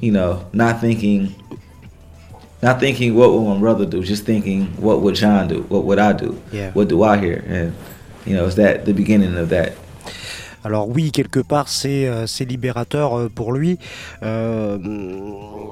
[0.00, 1.34] you know not thinking
[2.62, 5.98] not thinking what would my brother do, just thinking what would John do, what would
[5.98, 6.70] I do, Yeah.
[6.72, 7.74] what do I hear, and
[8.24, 9.74] you know it's that the beginning of that.
[10.64, 13.78] Alors oui, quelque part, c'est euh, libérateur euh, pour lui.
[14.22, 14.78] Euh,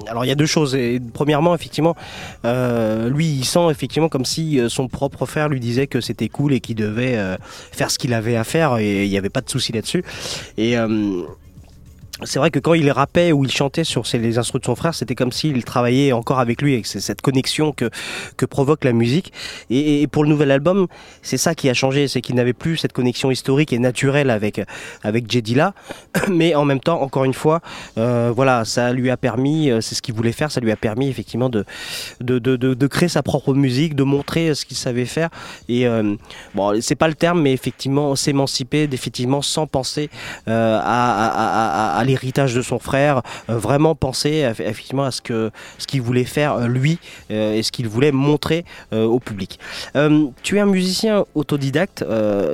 [0.07, 0.75] alors il y a deux choses.
[0.75, 1.95] Et, premièrement, effectivement,
[2.43, 6.59] lui, il sent effectivement comme si son propre frère lui disait que c'était cool et
[6.59, 7.17] qu'il devait
[7.71, 10.03] faire ce qu'il avait à faire et il n'y avait pas de souci là-dessus.
[10.57, 10.75] Et
[12.23, 14.93] c'est vrai que quand il rappait ou il chantait sur les instruments de son frère,
[14.93, 17.89] c'était comme s'il travaillait encore avec lui, avec cette connexion que,
[18.37, 19.33] que provoque la musique.
[19.69, 20.87] Et, pour le nouvel album,
[21.21, 24.61] c'est ça qui a changé, c'est qu'il n'avait plus cette connexion historique et naturelle avec
[25.03, 25.73] avec Jedila,
[26.29, 27.61] mais en même temps, encore une fois,
[27.97, 30.75] euh, voilà, ça lui a permis, euh, c'est ce qu'il voulait faire, ça lui a
[30.75, 31.65] permis effectivement de
[32.19, 35.29] de, de, de, créer sa propre musique, de montrer ce qu'il savait faire.
[35.69, 36.15] Et euh,
[36.55, 40.09] bon, c'est pas le terme, mais effectivement s'émanciper, définitivement sans penser
[40.47, 45.21] euh, à, à, à, à l'héritage de son frère, euh, vraiment penser effectivement à ce
[45.21, 46.99] que ce qu'il voulait faire euh, lui
[47.31, 49.59] euh, et ce qu'il voulait montrer au public.
[50.43, 52.03] tu es un musicien autodidacte.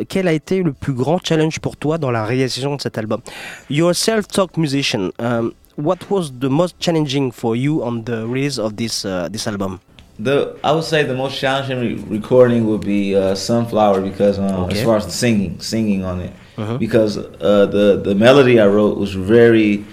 [0.10, 3.22] quel a été le plus grand challenge pour toi dans la réalisation de cet album?
[3.70, 5.12] You're a self-taught musician.
[5.20, 9.48] Um, what was the most challenging for you on the release of this uh, this
[9.48, 9.80] album?
[10.20, 14.66] The I would say the most challenging re recording would be uh, Sunflower because um,
[14.66, 14.80] okay.
[14.80, 16.78] as far as the singing, singing on it, uh-huh.
[16.78, 19.86] because uh, the the melody I wrote was very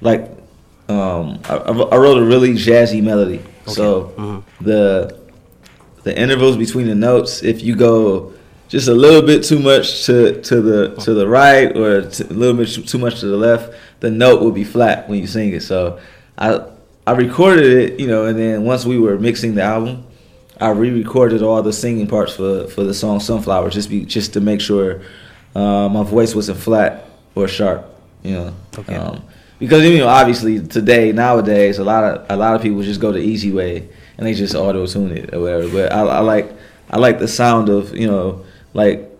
[0.00, 0.30] like
[0.88, 3.38] um, I, I, wrote a really jazzy melody.
[3.38, 3.72] Okay.
[3.72, 4.40] So uh-huh.
[4.60, 5.18] the
[6.02, 8.32] the intervals between the notes, if you go
[8.68, 12.54] just a little bit too much to to the to the right or a little
[12.54, 15.62] bit too much to the left, the note will be flat when you sing it.
[15.62, 15.98] So
[16.38, 16.60] I
[17.06, 20.06] I recorded it, you know, and then once we were mixing the album,
[20.60, 24.40] I re-recorded all the singing parts for for the song Sunflower, just be just to
[24.40, 25.02] make sure
[25.54, 27.86] uh, my voice wasn't flat or sharp,
[28.22, 28.54] you know.
[28.78, 28.94] Okay.
[28.94, 29.22] Um,
[29.58, 33.12] because you know, obviously today nowadays, a lot of a lot of people just go
[33.12, 33.88] the easy way
[34.18, 35.68] and they just auto tune it or whatever.
[35.68, 36.52] But I, I like
[36.90, 38.44] I like the sound of you know
[38.74, 39.10] like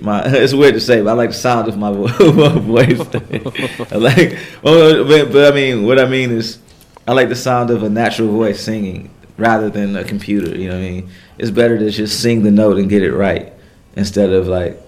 [0.00, 3.00] my it's weird to say, but I like the sound of my, voice.
[3.92, 6.58] I like, well, but, but I mean, what I mean is
[7.06, 10.56] I like the sound of a natural voice singing rather than a computer.
[10.56, 11.10] You know what I mean?
[11.38, 13.52] It's better to just sing the note and get it right
[13.96, 14.80] instead of like,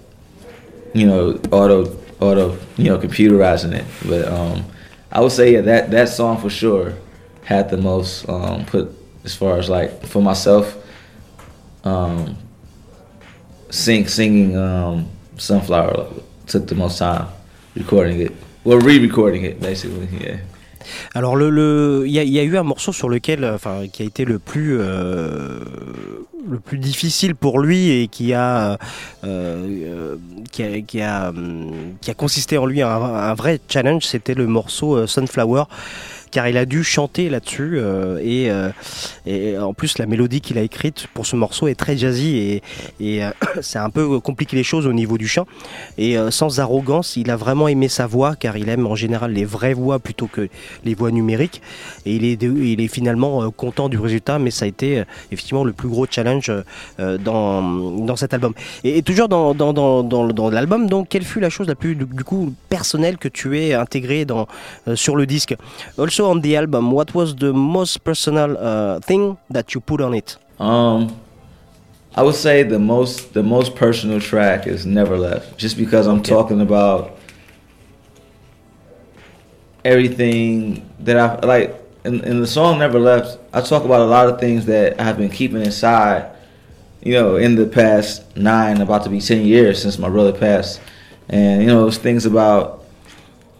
[0.93, 3.85] you know, auto auto you know computerizing it.
[4.07, 4.65] But um,
[5.11, 6.93] I would say yeah, that that song for sure
[7.43, 8.89] had the most um, put
[9.23, 10.77] as far as like for myself.
[11.83, 12.37] Um,
[13.69, 16.07] sing singing um, Sunflower
[16.47, 17.27] took the most time
[17.75, 18.31] recording it.
[18.63, 20.07] Well, re-recording it basically.
[20.19, 20.37] Yeah.
[21.15, 24.39] Alors le, le, y a eu un morceau sur lequel, enfin, qui a été le
[24.39, 25.59] plus, euh,
[26.47, 28.77] le plus difficile pour lui et qui a,
[29.23, 30.15] euh,
[30.51, 31.33] qui a, qui a,
[32.01, 35.63] qui a consisté en lui un, un vrai challenge, c'était le morceau euh, Sunflower
[36.33, 38.69] car il a dû chanter là-dessus euh, et, euh,
[39.27, 42.63] et, en plus la mélodie qu'il a écrite pour ce morceau est très jazzy et,
[42.99, 43.29] et euh,
[43.61, 45.45] c'est un peu compliqué les choses au niveau du chant.
[45.99, 49.45] Et sans arrogance il a vraiment aimé sa voix car il aime en général les
[49.45, 50.49] vraies voix plutôt que
[50.83, 51.61] les voix numériques.
[52.07, 56.07] Et il est, finalement content du résultat mais ça a été effectivement le plus gros
[56.09, 56.51] challenge
[56.97, 58.53] dans, dans cet album.
[58.83, 62.23] Et, toujours dans, dans, dans, dans, l'album donc quelle fut la chose la plus du
[62.23, 64.47] coup personnelle que tu aies intégrée dans,
[64.95, 65.55] sur le disque?
[66.23, 70.37] On the album, what was the most personal uh, thing that you put on it?
[70.59, 71.19] Um,
[72.15, 76.21] I would say the most the most personal track is Never Left, just because I'm
[76.21, 77.17] talking about
[79.83, 81.79] everything that I like.
[82.05, 85.17] In, in the song Never Left, I talk about a lot of things that I've
[85.17, 86.29] been keeping inside.
[87.01, 90.81] You know, in the past nine, about to be ten years since my brother passed,
[91.29, 92.83] and you know, those things about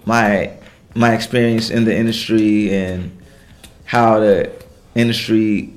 [0.06, 0.52] my
[0.96, 3.18] my experience in the industry and
[3.86, 4.52] how the
[4.96, 5.74] industry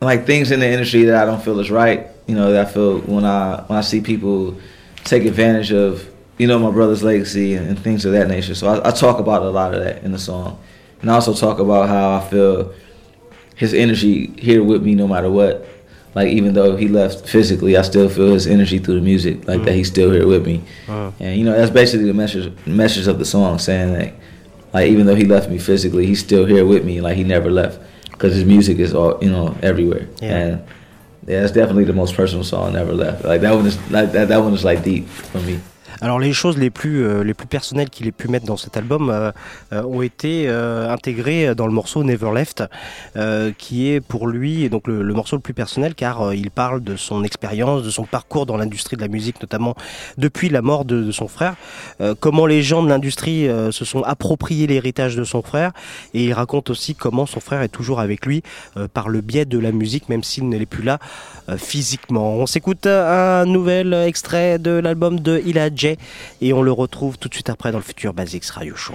[0.00, 2.06] like things in the industry that I don't feel is right.
[2.26, 4.58] You know, that I feel when I when I see people
[5.04, 6.08] take advantage of
[6.38, 8.54] you know my brother's legacy and, and things of that nature.
[8.54, 10.58] So I, I, talk about a lot of that in the song,
[11.02, 12.72] and I also talk about how I feel
[13.56, 15.66] his energy here with me no matter what
[16.14, 19.60] like even though he left physically, I still feel his energy through the music, like
[19.60, 19.64] mm.
[19.66, 20.62] that he's still here with me.
[20.88, 24.14] And you know, that's basically the message message of the song, saying that
[24.72, 27.50] like even though he left me physically, he's still here with me, like he never
[27.50, 27.80] left,
[28.10, 30.08] because his music is all you know everywhere.
[30.20, 30.36] Yeah.
[30.36, 30.66] And
[31.26, 33.24] yeah, it's definitely the most personal song I ever left.
[33.24, 35.60] Like that one is like that that one is like deep for me.
[36.02, 38.78] Alors les choses les plus euh, les plus personnelles qu'il ait pu mettre dans cet
[38.78, 39.32] album euh,
[39.72, 42.64] euh, ont été intégrées dans le morceau Never Left,
[43.58, 47.24] qui est pour lui donc le, morceau le plus personnel car il parle de son
[47.24, 49.74] expérience, de son parcours dans l'industrie de la musique, notamment
[50.18, 51.54] depuis la mort de, son frère,
[52.20, 55.72] comment les gens de l'industrie se sont appropriés l'héritage de son frère,
[56.14, 58.42] et il raconte aussi comment son frère est toujours avec lui
[58.92, 60.98] par le biais de la musique, même s'il n'est plus là
[61.56, 62.34] physiquement.
[62.34, 65.89] On s'écoute un nouvel extrait de l'album de Ila J
[66.40, 68.94] et on le retrouve tout de suite après dans le futur Basics Radio Show.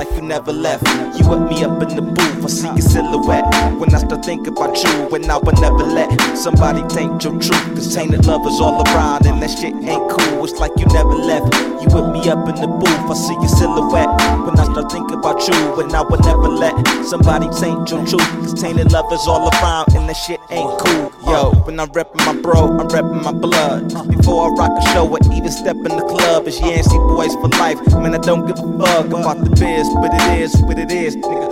[0.00, 0.86] You never left.
[1.18, 3.44] You with me up in the booth, I see your silhouette.
[3.78, 7.74] When I start thinking about you, when I would never let somebody taint your truth.
[7.74, 10.44] Cause tainted love is all around, and that shit ain't cool.
[10.44, 11.52] It's like you never left.
[11.82, 14.08] You with me up in the booth, I see your silhouette.
[14.46, 16.74] When I start thinking about you, when I would never let
[17.04, 18.28] somebody taint your truth.
[18.40, 21.12] Cause tainted love is all around, and that shit ain't cool.
[21.28, 23.92] Yo, when I'm reppin' my bro, I'm reppin' my blood.
[24.08, 27.48] Before I rock a show or even step in the club, it's Yancey Boys for
[27.60, 27.78] life.
[28.00, 31.16] Man, I don't give a fuck about the biz, but it is what it is,
[31.16, 31.50] nigga.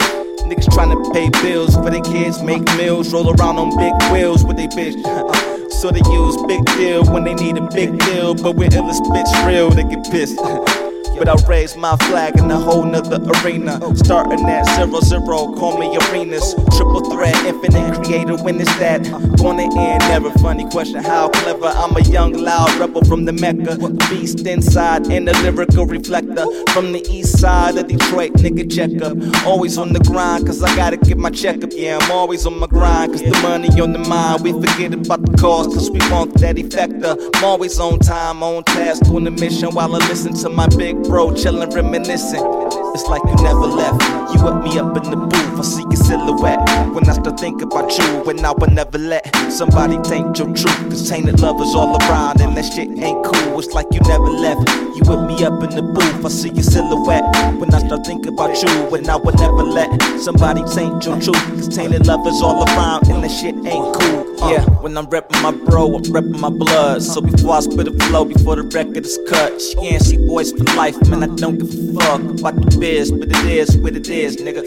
[0.49, 4.57] Niggas tryna pay bills for their kids, make meals, roll around on big wheels with
[4.57, 5.03] they bitch.
[5.05, 8.93] Uh, so they use big deal when they need a big deal, but when ill
[8.93, 10.39] spits real, they get pissed.
[11.18, 13.78] But I raise my flag in a whole nother arena.
[13.96, 16.55] Starting at zero zero, call me arenas.
[16.76, 19.03] Triple threat, infinite creator, when it's that.
[19.38, 21.03] Gonna end, never funny question.
[21.05, 21.66] How clever?
[21.66, 23.76] I'm a young, loud rebel from the Mecca.
[24.09, 26.46] Beast inside and a lyrical reflector.
[26.72, 29.16] From the east side of Detroit, nigga, check up.
[29.46, 31.70] Always on the grind, cause I gotta get my checkup.
[31.72, 34.42] Yeah, I'm always on my grind, cause the money on the mind.
[34.42, 37.16] We forget about the cause, cause we want that effector.
[37.36, 41.03] I'm always on time, on task, on the mission while I listen to my big
[41.05, 42.45] bro chillin', reminiscing.
[42.93, 44.03] It's like you never left.
[44.34, 46.61] You with me up in the booth, I see your silhouette.
[46.93, 50.91] When I start thinking about you, when I would never let somebody taint your truth.
[50.91, 53.59] Cause tainted love is all around, and that shit ain't cool.
[53.59, 54.68] It's like you never left.
[54.68, 57.24] You with me up in the booth, I see your silhouette.
[57.59, 59.88] When I start thinking about you, when I would never let
[60.20, 61.43] somebody taint your truth.
[61.57, 64.30] Cause tainted love is all around, and that shit ain't cool.
[64.51, 65.07] Yeah, when I'm
[65.43, 67.03] my bro, I'm reppin' my blood.
[67.03, 70.53] So before I spit a flow, before the record is cut, she can't see boys
[70.53, 71.22] for life, man.
[71.22, 74.64] I don't give a fuck about the biz, but it is what it is, nigga.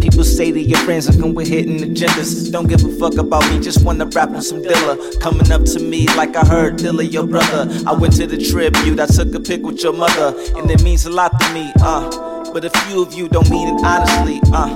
[0.00, 2.52] People say to your friends, I come with hidden agendas.
[2.52, 5.20] Don't give a fuck about me, just wanna rap on some Dilla.
[5.20, 7.68] Coming up to me like I heard Dilla, your brother.
[7.86, 11.06] I went to the tribute, I took a pic with your mother, and it means
[11.06, 12.33] a lot to me, uh.
[12.54, 14.68] But a few of you don't mean it honestly, uh.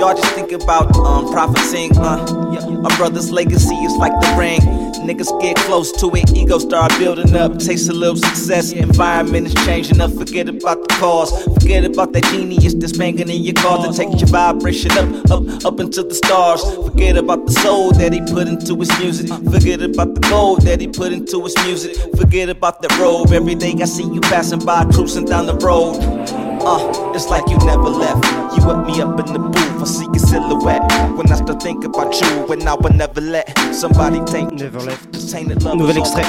[0.00, 2.16] Y'all just think about um, profiting, uh.
[2.80, 4.58] My brother's legacy is like the ring.
[5.06, 8.72] Niggas get close to it, ego start building up, taste a little success.
[8.72, 11.44] Environment is changing up, forget about the cause.
[11.60, 15.66] Forget about that genius that's banging in your car that takes your vibration up, up,
[15.66, 16.64] up into the stars.
[16.86, 19.28] Forget about the soul that he put into his music.
[19.52, 21.98] Forget about the gold that he put into his music.
[22.16, 23.30] Forget about the robe.
[23.32, 26.45] Every day I see you passing by, cruising down the road.
[26.68, 28.24] Uh, it's like you never left.
[28.56, 30.82] You with me up in the booth, I see your silhouette.
[31.16, 35.06] When I start thinking about you, when I would never let somebody take Never left.
[35.76, 36.24] Nouvel extrait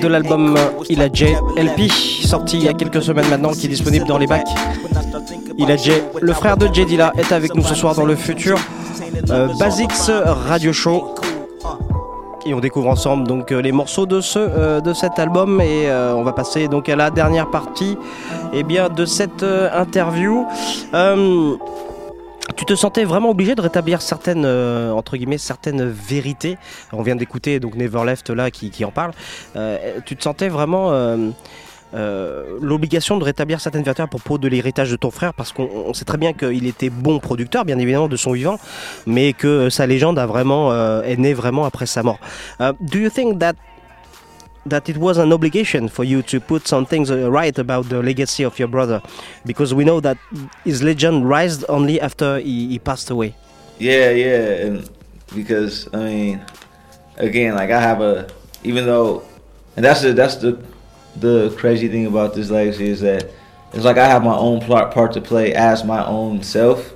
[0.00, 3.66] de l'album euh, Il a J LP, sorti il y a quelques semaines maintenant, qui
[3.66, 4.46] est disponible dans les bacs.
[5.58, 5.90] Il a J,
[6.20, 8.58] le frère de J Dilla, est avec nous ce soir dans le futur
[9.30, 9.90] euh, Basics
[10.48, 11.16] Radio Show.
[12.46, 15.88] Et on découvre ensemble donc euh, les morceaux de ce euh, de cet album et
[15.88, 17.98] euh, on va passer donc à la dernière partie
[18.52, 20.46] et bien de cette interview.
[22.54, 26.56] Tu te sentais vraiment obligé de rétablir certaines entre guillemets certaines vérités.
[26.92, 29.10] On vient d'écouter donc Never Left là qui, en parle.
[30.06, 30.92] Tu te sentais vraiment
[31.96, 35.68] euh, l'obligation de rétablir certaines vérités à propos de l'héritage de ton frère parce qu'on
[35.86, 38.58] on sait très bien qu'il était bon producteur bien évidemment de son vivant
[39.06, 42.18] mais que sa légende a vraiment euh, est née vraiment après sa mort.
[42.60, 43.54] Uh, do you think that
[44.68, 48.44] that it was an obligation for you to put some things right about the legacy
[48.44, 49.00] of your brother?
[49.44, 50.18] Because we know that
[50.64, 53.34] his legend rised only after he, he passed away.
[53.78, 54.90] Yeah, yeah, and
[55.34, 56.44] because I mean,
[57.16, 58.26] again, like I have a,
[58.64, 59.22] even though,
[59.76, 60.58] and that's the that's the
[61.20, 63.30] the crazy thing about this legacy is that
[63.72, 66.94] it's like I have my own part to play as my own self,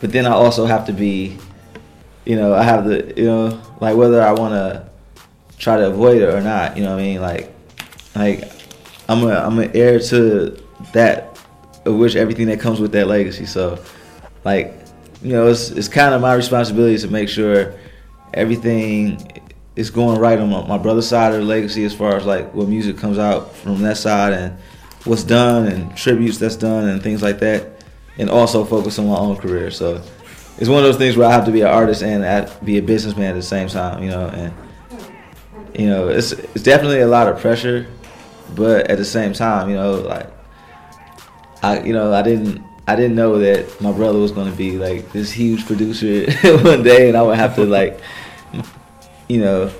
[0.00, 1.38] but then I also have to be,
[2.24, 4.88] you know, I have the you know like whether I want to
[5.58, 7.20] try to avoid it or not, you know what I mean?
[7.20, 7.52] Like,
[8.14, 8.50] like
[9.08, 10.56] I'm a I'm an heir to
[10.92, 11.38] that,
[11.84, 13.46] of which everything that comes with that legacy.
[13.46, 13.82] So,
[14.44, 14.74] like,
[15.22, 17.74] you know, it's it's kind of my responsibility to make sure
[18.34, 19.29] everything
[19.80, 22.52] is going right on my, my brother's side of the legacy as far as like
[22.54, 24.58] what music comes out from that side and
[25.04, 27.84] what's done and tributes that's done and things like that,
[28.18, 29.70] and also focus on my own career.
[29.70, 30.02] So.
[30.58, 32.76] It's one of those things where I have to be an artist and at- be
[32.76, 34.52] a businessman at the same time, you know, and
[35.74, 37.86] you know, it's it's definitely a lot of pressure,
[38.54, 40.30] but at the same time, you know, like
[41.62, 45.12] I you know, I didn't I didn't know that my brother was gonna be like
[45.12, 46.30] this huge producer
[46.62, 48.00] one day and I would have to like
[49.30, 49.70] you know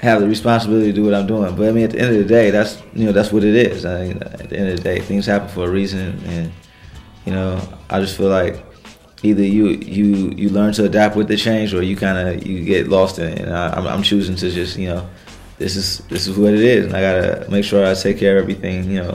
[0.00, 1.56] have the responsibility to do what I'm doing.
[1.56, 3.54] But I mean at the end of the day that's you know, that's what it
[3.54, 3.84] is.
[3.84, 6.52] I mean, at the end of the day things happen for a reason and
[7.24, 7.60] you know,
[7.90, 8.64] I just feel like
[9.22, 12.64] either you you you learn to adapt with the change or you kind of you
[12.64, 15.08] get lost in it and I, I'm, I'm choosing to just you know
[15.58, 18.36] this is this is what it is and i gotta make sure i take care
[18.38, 19.12] of everything you know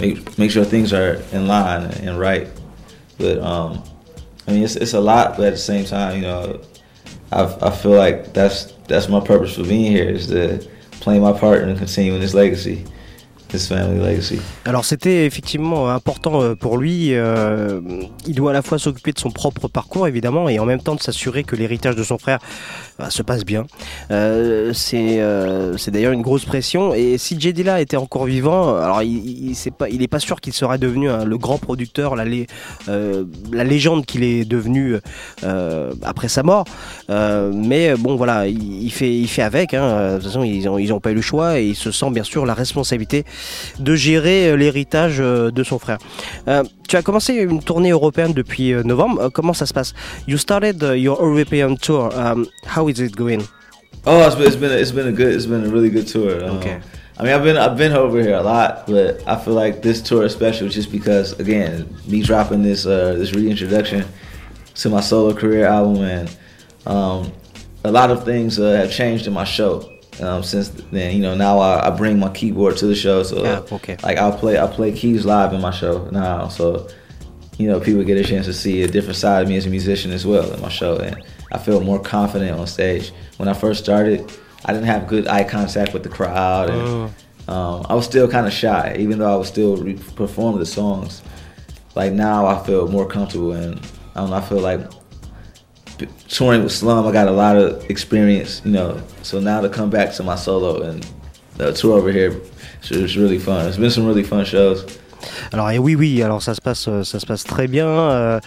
[0.00, 2.48] make make sure things are in line and right
[3.18, 3.82] but um,
[4.46, 6.60] I mean, it's it's a lot, but at the same time, you know,
[7.32, 10.66] I I feel like that's that's my purpose for being here is to
[11.00, 12.84] play my part and continuing this legacy.
[14.64, 17.14] Alors c'était effectivement important euh, pour lui.
[17.14, 17.80] Euh,
[18.26, 20.94] il doit à la fois s'occuper de son propre parcours évidemment et en même temps
[20.94, 22.38] de s'assurer que l'héritage de son frère
[22.98, 23.66] bah, se passe bien.
[24.10, 26.94] Euh, c'est d'ailleurs une grosse pression.
[26.94, 27.52] Et si J.
[27.52, 29.88] Dilla était encore vivant, alors il, c'est pas,
[30.18, 32.46] sûr qu'il serait devenu hein, le grand producteur, la, lé-
[32.86, 34.96] la légende qu'il est devenu
[36.02, 36.64] après sa mort.
[37.08, 39.74] Mais bon voilà, il, fait, avec.
[39.74, 40.12] Hein.
[40.12, 42.10] De toute façon, ils ont, ils ont pas eu le choix et il se sent
[42.10, 43.24] bien sûr la responsabilité
[43.78, 45.98] de gérer euh, l'héritage euh, de son frère.
[46.48, 49.28] Euh, tu as commencé une tournée européenne depuis euh, novembre.
[49.32, 49.94] Comment ça se passe?
[50.26, 52.10] You started your European tour.
[52.16, 53.42] Um, how is it going?
[54.06, 56.06] Oh, it's been it's been a, it's been a good it's been a really good
[56.06, 56.42] tour.
[56.44, 56.78] Um, Okay.
[57.20, 60.00] I mean, I've been I've been over here a lot, but I feel like this
[60.00, 64.04] tour is special just because again, me dropping this uh, this reintroduction
[64.76, 66.36] to my solo career album, and
[66.86, 67.32] um,
[67.82, 71.14] a lot of things uh, have changed in my show um, since then.
[71.14, 73.96] You know, now I, I bring my keyboard to the show, so Yeah, okay.
[74.02, 76.88] like I'll play I play keys live in my show now, so
[77.58, 79.70] you know people get a chance to see a different side of me as a
[79.70, 83.12] musician as well in my show, and I feel more confident on stage.
[83.38, 84.30] When I first started,
[84.64, 87.12] I didn't have good eye contact with the crowd, and
[87.48, 90.66] um, I was still kind of shy, even though I was still re- perform the
[90.66, 91.22] songs.
[91.94, 93.80] Like now, I feel more comfortable, and
[94.14, 94.80] I don't know, I feel like
[96.28, 99.02] touring with Slum, I got a lot of experience, you know.
[99.22, 101.06] So now to come back to my solo and
[101.56, 102.40] the tour over here,
[102.82, 103.66] it's, really fun.
[103.66, 104.98] It's been some really fun shows.
[105.52, 107.86] Alors oui oui, alors ça se passe euh, ça se passe très bien.
[107.86, 108.40] euh,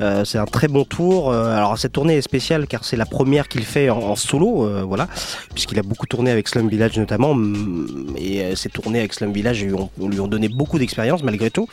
[0.00, 1.32] euh, c'est un très bon tour.
[1.32, 5.08] Alors cette tournée est spéciale car c'est la première qu'il fait en, solo, voilà,
[5.54, 7.34] puisqu'il a beaucoup tourné avec Slum Village notamment.
[7.34, 11.68] mm, Et ces tournées avec Slum Village lui ont, donné beaucoup d'expérience malgré tout.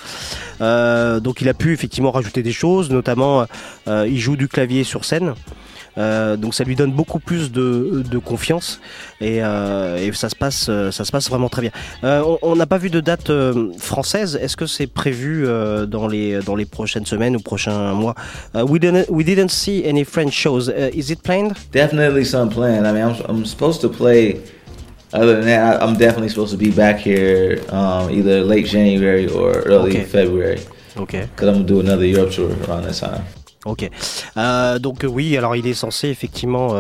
[0.60, 3.46] Donc il a pu effectivement rajouter des choses, notamment
[3.88, 5.34] il joue du clavier sur scène.
[5.98, 8.80] Euh, donc ça lui donne beaucoup plus de, de confiance
[9.22, 11.72] et, euh, et ça se passe euh, ça se passe vraiment très bien.
[12.42, 13.32] On- n'a pas vu de date
[13.78, 14.40] française.
[14.42, 15.46] Est-ce que c'est prévu
[15.88, 18.16] dans les dans les prochaines semaines ou prochains mois?
[18.56, 20.70] Uh, we didn't we didn't see any French shows.
[20.70, 21.54] Uh, is it planned?
[21.72, 22.86] Definitely some plan.
[22.86, 24.40] I mean, I'm, I'm supposed to play.
[25.14, 29.28] Other than that, I, I'm definitely supposed to be back here um, either late January
[29.28, 30.04] or early Okay.
[30.06, 30.60] February.
[30.98, 31.28] Okay.
[31.32, 33.24] Because I'm gonna do another Europe tour around that time.
[33.66, 33.90] Ok.
[34.36, 36.76] Euh, donc euh, oui, alors il est censé effectivement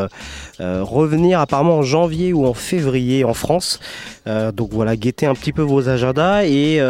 [0.59, 3.79] euh, revenir apparemment en janvier ou en février en France.
[4.25, 6.45] Donc voilà, guettez un petit peu vos agendas.
[6.45, 6.81] Et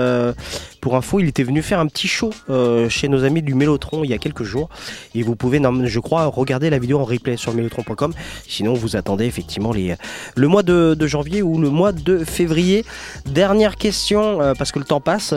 [0.81, 2.31] pour info, il était venu faire un petit show
[2.89, 4.69] chez nos amis du Mélotron il y a quelques jours.
[5.15, 8.13] Et vous pouvez, je crois, regarder la vidéo en replay sur mélotron.com.
[8.47, 9.95] Sinon, vous attendez effectivement les,
[10.35, 12.85] le mois de, janvier ou le mois de février.
[13.25, 15.33] Dernière question, parce que le temps passe.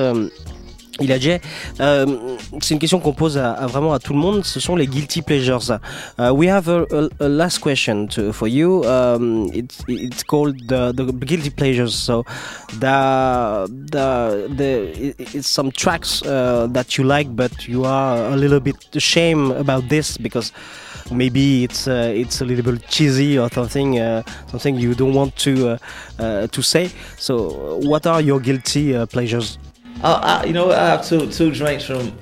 [1.01, 1.17] Il a
[1.81, 2.07] euh,
[2.63, 4.45] c'est une question qu'on pose à, à vraiment à tout le monde.
[4.45, 5.61] Ce sont les guilty pleasures.
[6.19, 6.87] Uh, we have a,
[7.21, 8.83] a, last question to, for you.
[8.85, 10.93] Um, it's it's called the,
[11.27, 11.95] guilty pleasures.
[11.95, 12.25] So
[12.81, 18.37] the the the it- it's some tracks uh, that you like, but you are a
[18.37, 20.53] little bit ashamed about this because
[21.11, 25.37] maybe it's uh, it's a little bit cheesy or something uh, something you don't want
[25.37, 25.79] to uh,
[26.19, 26.91] uh, to say.
[27.19, 29.59] So what are your guilty uh, pleasures?
[30.07, 30.71] I, I, you know.
[30.73, 32.13] I have two two drinks from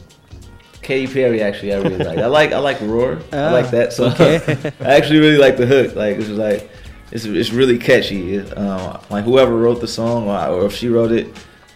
[0.82, 1.43] Katy Perry.
[1.43, 2.18] Actually, I really like.
[2.18, 3.18] I like I like Roar.
[3.32, 4.12] I Ah, like that song.
[4.12, 4.37] okay.
[4.80, 5.95] I actually really like the hook.
[5.95, 6.70] Like it's just like
[7.12, 8.41] it's it's really catchy.
[8.41, 11.26] Um, like whoever wrote the song or, or if she wrote it,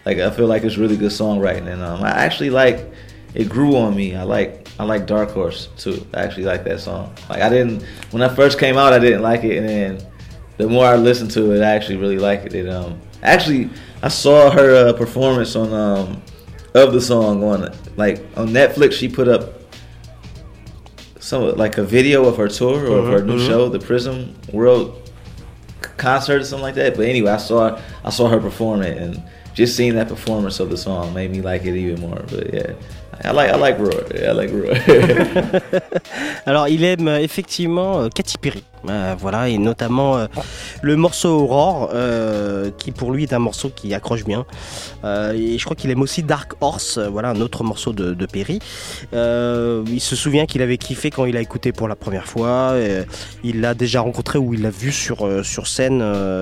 [0.05, 1.67] like I feel like it's really good songwriting.
[1.67, 2.91] And um, I actually like
[3.33, 4.15] it grew on me.
[4.15, 6.05] I like I like Dark Horse too.
[6.13, 7.13] I actually like that song.
[7.29, 10.07] Like I didn't when I first came out, I didn't like it, and then
[10.57, 12.53] the more I listened to it, I actually really like it.
[12.53, 13.69] It um actually
[14.01, 16.21] I saw her uh, performance on um
[16.73, 18.93] of the song on like on Netflix.
[18.93, 19.53] She put up
[21.19, 23.47] some like a video of her tour or of her new mhm.
[23.47, 25.09] show, the Prism World
[25.97, 26.95] concert or something like that.
[26.95, 29.21] But anyway, I saw I saw her perform it, and
[29.53, 32.23] just seeing that performance of the song made me like it even more.
[32.29, 32.73] But yeah,
[33.23, 34.03] I like I like Roar.
[34.15, 34.73] Yeah, I like Roar.
[36.45, 38.63] Alors, il aime effectivement Katy Perry.
[38.87, 40.27] Euh, voilà, et notamment euh,
[40.81, 44.45] le morceau Aurore, euh, qui pour lui est un morceau qui accroche bien.
[45.03, 48.59] Et je crois qu'il aime aussi Dark Horse, voilà, un autre morceau de, Perry.
[49.13, 52.75] Il se souvient qu'il avait kiffé quand il a écouté pour la première fois.
[53.43, 55.27] il l'a déjà rencontré ou il l'a vu sur,
[55.65, 56.01] scène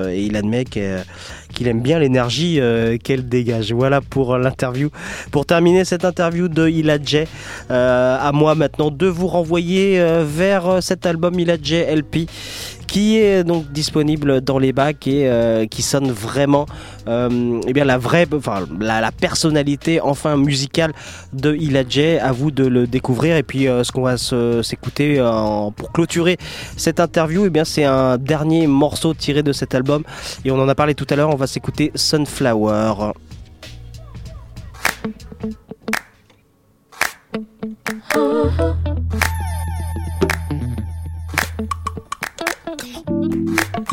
[0.09, 2.59] et il admet qu'il aime bien l'énergie
[3.03, 3.71] qu'elle dégage.
[3.71, 4.89] Voilà pour l'interview.
[5.31, 7.19] Pour terminer cette interview de Ila J,
[7.69, 11.75] euh, à moi maintenant de vous renvoyer vers cet album Ila J
[12.87, 16.65] Qui est donc disponible dans les bacs et euh, qui sonne vraiment
[17.07, 20.93] euh, eh bien la vraie, enfin la, personnalité enfin musicale
[21.33, 22.17] de Ila J.
[22.17, 25.17] À vous de le découvrir et puis euh, ce qu'on va s'écouter
[25.75, 26.37] pour clôturer
[26.77, 30.03] cette interview, eh bien c'est un dernier morceau tiré de cet album
[30.45, 31.29] et on en a parlé tout à l'heure.
[31.29, 33.13] On va s'écouter Sunflower.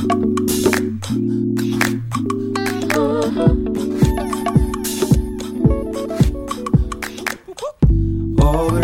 [0.05, 0.21] Orbit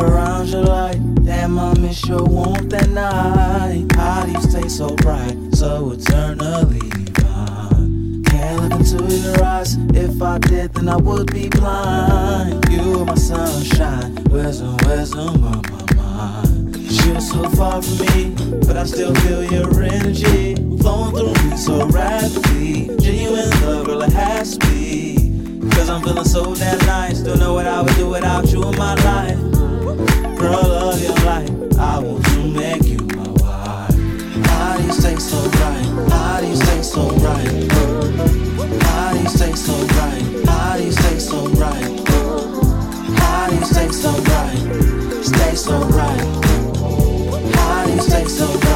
[0.00, 0.98] around your light.
[1.22, 3.86] Damn, I miss your warmth at night.
[3.92, 6.80] How do you stay so bright, so eternally?
[8.24, 9.76] Can't look into your eyes.
[9.92, 12.66] If I did, then I would be blind.
[12.70, 15.60] You are my sunshine, wisdom, wisdom my
[15.96, 16.69] mind.
[17.10, 21.84] You're so far from me, but I still feel your energy flowing through me so
[21.88, 22.96] rapidly.
[22.98, 25.16] Genuine love, it has to be.
[25.72, 27.18] Cause I'm feeling so damn nice.
[27.18, 29.36] Don't know what I would do without you in my life.
[30.38, 31.50] Girl, love your life.
[31.80, 34.46] I want to make you my wife.
[34.46, 36.10] How do you stay so right?
[36.12, 37.72] How do you stay so bright?
[38.84, 40.46] How do you stay so bright?
[40.46, 42.08] How do you stay so bright?
[43.18, 45.24] How do you stay so bright?
[45.24, 46.39] Stay so bright.
[48.00, 48.69] You stay so bright?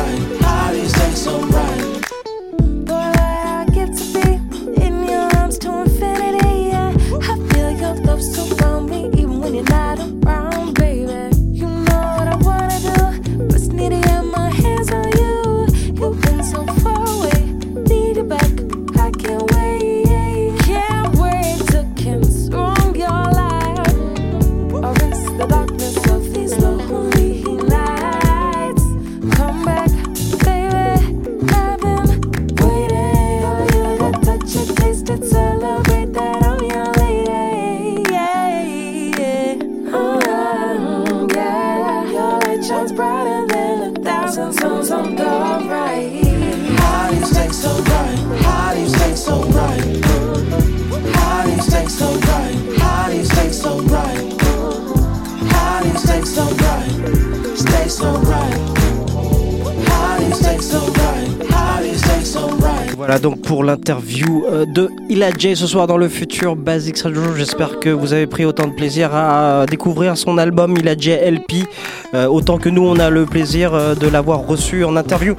[62.97, 67.23] Voilà donc pour l'interview euh, de Ila J ce soir dans le futur Basics Radio.
[67.37, 71.67] J'espère que vous avez pris autant de plaisir à découvrir son album Ila J LP,
[72.15, 75.35] euh, autant que nous on a le plaisir euh, de l'avoir reçu en interview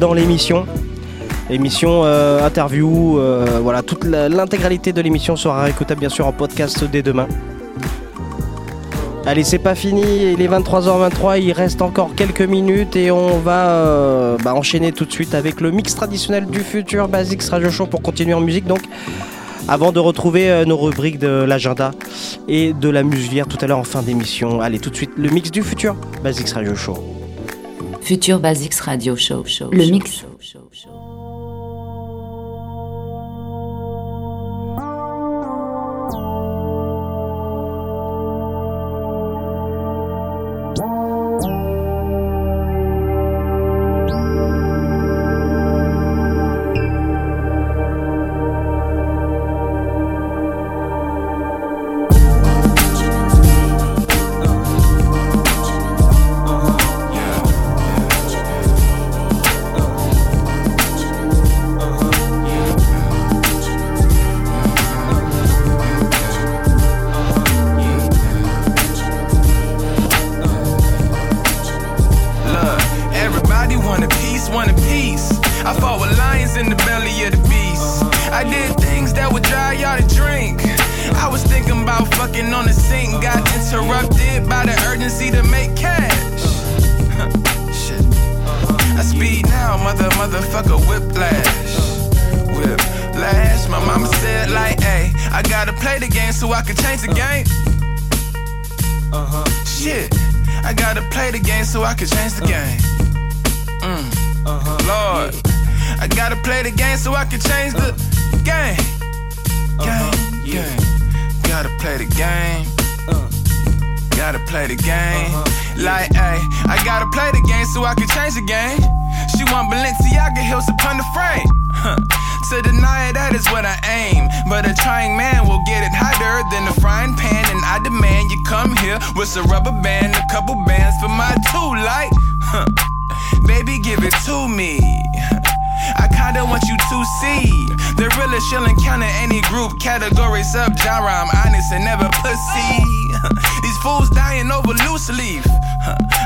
[0.00, 0.66] dans l'émission.
[1.50, 3.20] Émission, interview,
[3.62, 7.26] voilà, toute l'intégralité de l'émission sera écoutable bien sûr en podcast dès demain.
[9.24, 13.68] Allez, c'est pas fini, il est 23h23, il reste encore quelques minutes et on va
[13.68, 17.86] euh, bah, enchaîner tout de suite avec le mix traditionnel du futur Basics Radio Show
[17.86, 18.66] pour continuer en musique.
[18.66, 18.80] Donc,
[19.68, 21.92] avant de retrouver euh, nos rubriques de l'agenda
[22.48, 25.30] et de la musique tout à l'heure en fin d'émission, allez tout de suite le
[25.30, 25.94] mix du futur
[26.24, 26.98] Basics Radio Show.
[28.00, 29.44] Future Basics Radio Show.
[29.46, 30.22] show le mix.
[30.22, 30.31] Look,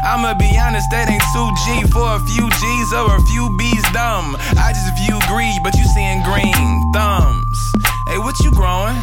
[0.07, 4.39] I'ma be honest, that ain't 2G for a few G's or a few B's dumb.
[4.55, 6.55] I just view greed, but you seeing green
[6.95, 7.59] thumbs.
[8.07, 8.95] Hey, what you growing?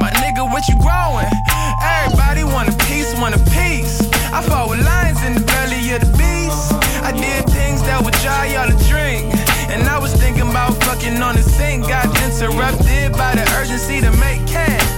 [0.00, 1.28] My nigga, what you growing?
[1.84, 4.00] Everybody want a piece, want a piece.
[4.32, 6.72] I fought with lions in the belly of the beast.
[7.04, 9.28] I did things that would dry y'all to drink.
[9.68, 11.84] And I was thinking about fucking on the sink.
[11.84, 14.97] Got interrupted by the urgency to make cash.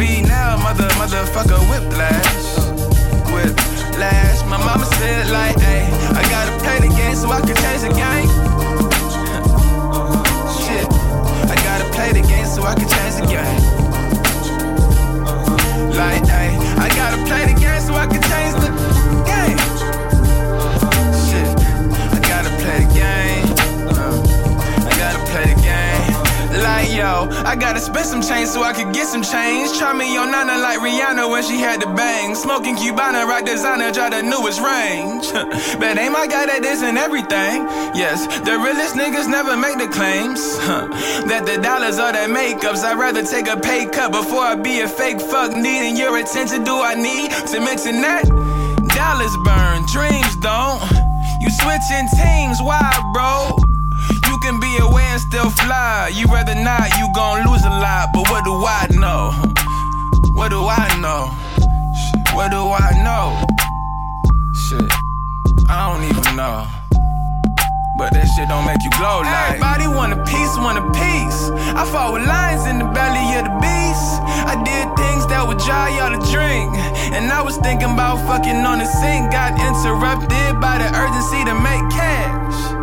[0.00, 2.38] I now, mother, motherfucker, whiplash.
[3.34, 4.44] Whiplash.
[4.46, 7.90] My mama said, like, hey, I gotta play the game so I can change the
[7.90, 8.28] game.
[10.62, 10.86] Shit.
[11.50, 13.60] I gotta play the game so I can change the game.
[15.98, 18.37] Like, hey, I gotta play the game so I can change
[27.26, 29.76] I gotta spend some change so I could get some change.
[29.78, 32.34] Try me on Nana like Rihanna when she had the bang.
[32.34, 35.32] Smoking Cubana, rock designer, try the newest range.
[35.80, 37.66] but ain't my guy that isn't everything.
[37.94, 40.40] Yes, the realest niggas never make the claims.
[41.30, 42.84] that the dollars are their makeups.
[42.84, 45.56] I'd rather take a pay cut before I be a fake fuck.
[45.56, 48.24] Needing your attention, do I need to mention that?
[48.94, 50.80] Dollars burn, dreams don't.
[51.40, 53.67] You switching teams, why, bro?
[54.48, 56.08] Can be away and still fly.
[56.08, 58.08] You rather not, you gon' lose a lot.
[58.14, 59.36] But what do I know?
[60.40, 61.28] What do I know?
[62.32, 63.36] What do I know?
[64.56, 64.88] Shit,
[65.68, 66.64] I don't even know.
[68.00, 71.40] But that shit don't make you glow like Everybody want a piece, want a piece
[71.76, 74.08] I fought with lions in the belly of the beast
[74.48, 76.72] I did things that would dry y'all to drink
[77.12, 81.58] And I was thinking about fucking on the sink Got interrupted by the urgency to
[81.58, 82.77] make cash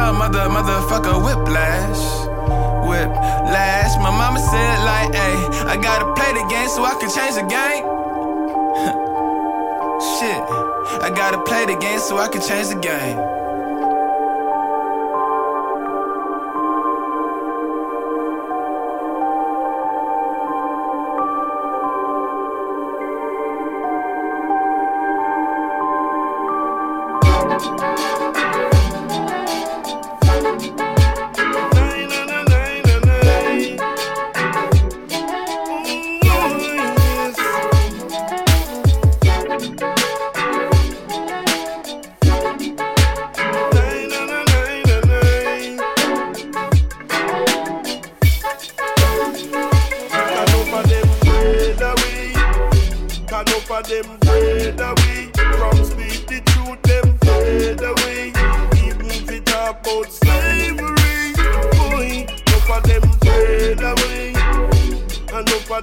[0.00, 2.02] now, mother, motherfucker, whiplash.
[2.88, 3.92] Whiplash.
[3.98, 5.36] My mama said like, hey
[5.72, 7.84] I gotta play the game so I can change the game.
[10.16, 10.42] Shit,
[11.04, 13.39] I gotta play the game so I can change the game.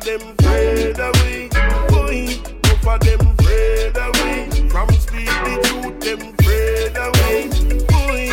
[0.08, 1.50] Them fade away,
[1.90, 2.40] boy,
[2.72, 4.70] over them fade away.
[4.70, 7.50] From speak the truth, them fade away,
[7.92, 8.32] boy.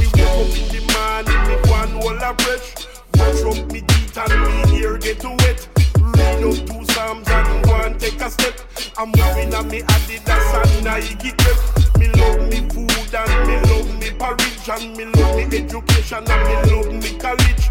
[0.00, 2.74] Me wake up in the morning, me one whole a brush.
[3.14, 5.68] Wash up me teeth and me hair get wet.
[6.00, 8.58] Read up two psalms and and take a step.
[8.98, 11.58] I'm moving on me Adidas and Nike grip.
[11.96, 16.66] Me love me food and me love me porridge and me love me education and
[16.66, 17.61] me love me college.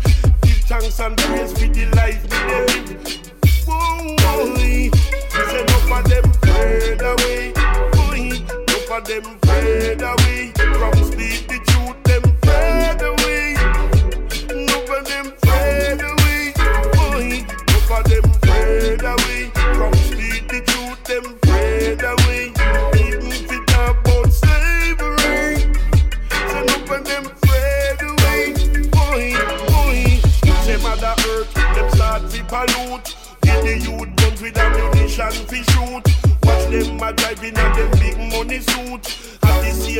[0.81, 2.97] Thanks and praise for the life me live.
[3.67, 4.89] Boy, boy,
[5.45, 7.53] say no for them fade away.
[7.93, 10.60] Boy, no for them fade away.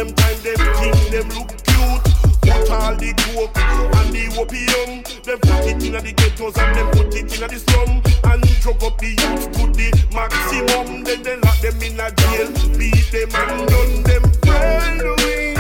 [0.06, 2.04] Same time, them think them look cute.
[2.42, 5.04] Put all the coke and the opium.
[5.24, 8.02] Them put it in the ghettos and them put it in the slum.
[8.24, 11.04] And drug up the youth to the maximum.
[11.04, 12.50] Then they lock them in a jail.
[12.78, 15.54] Beat them and done them fade away.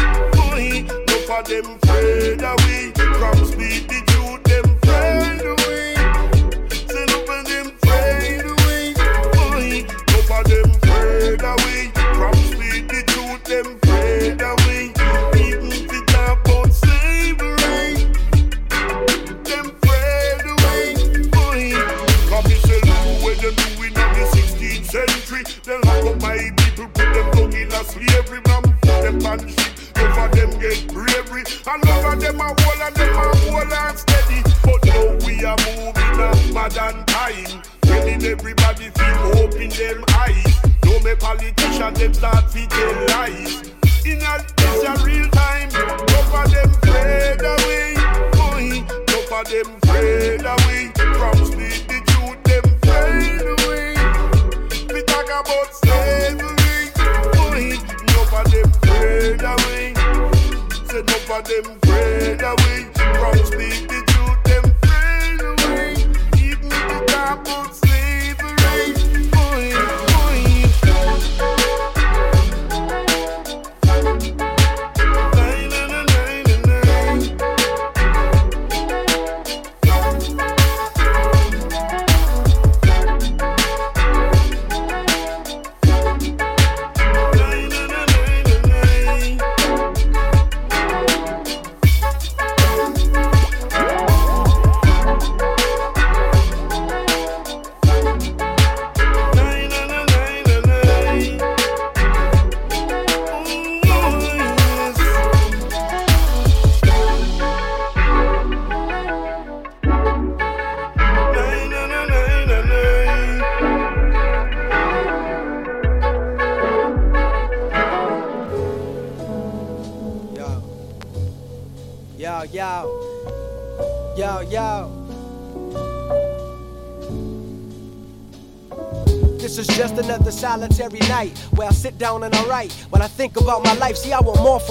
[1.07, 2.90] No for them fade away.
[31.67, 34.41] And none of them are whole and them are whole and steady.
[34.63, 37.61] But now we are moving a modern time.
[37.81, 40.57] Telling everybody feel hope in them eyes.
[40.85, 43.61] No me politician them start fi tell lies.
[44.05, 45.69] In a this a real time.
[45.69, 47.93] Enough of them fade away.
[48.57, 51.00] Enough of them fade away.
[61.51, 61.80] Them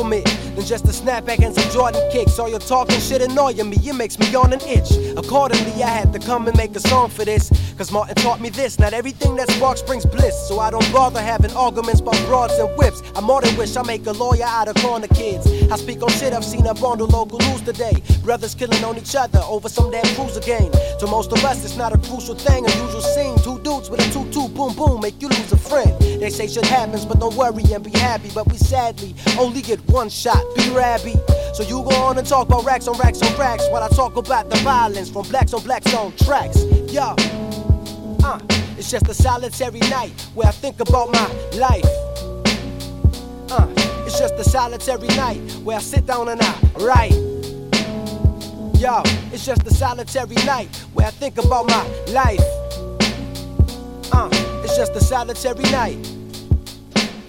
[0.08, 2.38] than just a snapback and some Jordan kicks.
[2.38, 4.90] All your talking shit annoying me, it makes me yawn and itch.
[5.16, 7.50] Accordingly, I had to come and make a song for this.
[7.76, 10.48] Cause Martin taught me this not everything that sparks brings bliss.
[10.48, 13.02] So I don't bother having arguments about broads and whips.
[13.20, 15.46] I more than wish I make a lawyer out of corner kids.
[15.70, 18.02] I speak on shit I've seen up on the local news today.
[18.22, 20.72] Brothers killing on each other over some damn cruiser game.
[21.00, 23.36] To most of us, it's not a crucial thing, a usual scene.
[23.42, 26.00] Two dudes with a two-two, boom boom, make you lose a friend.
[26.00, 28.30] They say shit happens, but don't worry and be happy.
[28.34, 30.42] But we sadly only get one shot.
[30.56, 31.12] Be rabby.
[31.52, 34.16] So you go on and talk about racks on racks on racks while I talk
[34.16, 36.64] about the violence from blacks on blacks on tracks.
[36.90, 37.14] Yo,
[38.24, 38.40] uh,
[38.78, 42.09] it's just a solitary night where I think about my life.
[43.52, 43.66] Uh,
[44.06, 47.12] it's just a solitary night where I sit down and I write.
[48.78, 52.40] Yo, it's just a solitary night where I think about my life.
[54.12, 54.28] Uh,
[54.62, 55.98] it's just a solitary night.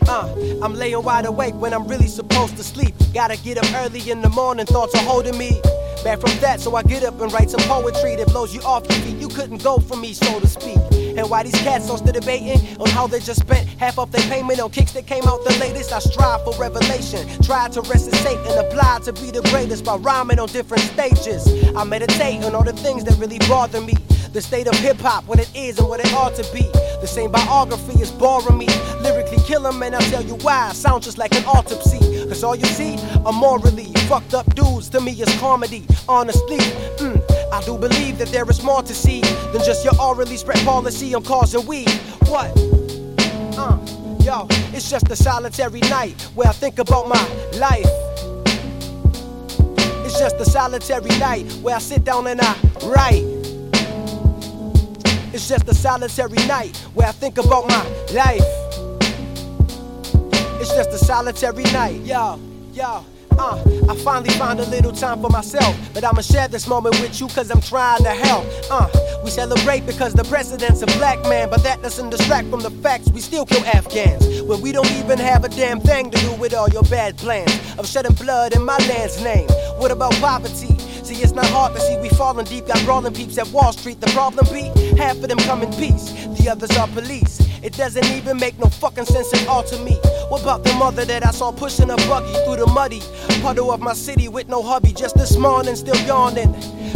[0.08, 2.94] Uh, I'm laying wide awake when I'm really supposed to sleep.
[3.16, 5.60] Gotta get up early in the morning, thoughts are holding me.
[6.04, 8.88] Back from that, so I get up and write some poetry that blows you off
[8.88, 9.18] your feet.
[9.18, 10.78] You couldn't go for me, so to speak.
[11.18, 14.22] And why these cats are still debating on how they just spent half of their
[14.30, 15.92] payment on kicks that came out the latest.
[15.92, 20.40] I strive for revelation, try to resuscitate and apply to be the greatest by rhyming
[20.40, 21.48] on different stages.
[21.76, 23.94] I meditate on all the things that really bother me.
[24.34, 26.64] The state of hip hop, what it is and what it ought to be.
[27.02, 28.68] The same biography is boring me.
[29.02, 30.72] Lyrically kill 'em and I'll tell you why.
[30.72, 32.00] Sound just like an autopsy.
[32.30, 34.88] Cause all you see are morally fucked up dudes.
[34.90, 35.86] To me, it's comedy.
[36.08, 36.60] Honestly,
[36.98, 37.20] mm,
[37.52, 39.20] I do believe that there is more to see
[39.52, 41.90] than just your orally spread policy on causing weed.
[42.28, 42.50] What?
[43.58, 43.78] Uh,
[44.24, 47.22] yo, it's just a solitary night where I think about my
[47.58, 47.86] life.
[50.06, 53.26] It's just a solitary night where I sit down and I write.
[55.34, 57.84] It's just a solitary night where I think about my
[58.14, 58.42] life.
[60.62, 62.40] It's just a solitary night, yo,
[62.74, 63.06] yo.
[63.44, 63.58] Uh,
[63.90, 67.28] I finally found a little time for myself, but I'ma share this moment with you
[67.28, 68.46] cause I'm trying to help.
[68.70, 68.88] Uh,
[69.24, 73.10] we celebrate because the president's a black man, but that doesn't distract from the facts
[73.10, 74.44] we still kill Afghans.
[74.44, 77.52] When we don't even have a damn thing to do with all your bad plans
[77.80, 79.50] of shedding blood in my land's name.
[79.80, 80.78] What about poverty?
[81.04, 84.00] See, it's not hard to see we falling deep, got brawling peeps at Wall Street.
[84.00, 87.51] The problem be, half of them come in peace, the others are police.
[87.64, 89.94] It doesn't even make no fucking sense at all to me.
[90.30, 93.02] What about the mother that I saw pushing a buggy through the muddy
[93.42, 96.54] puddle of my city with no hubby just this morning, still yawning?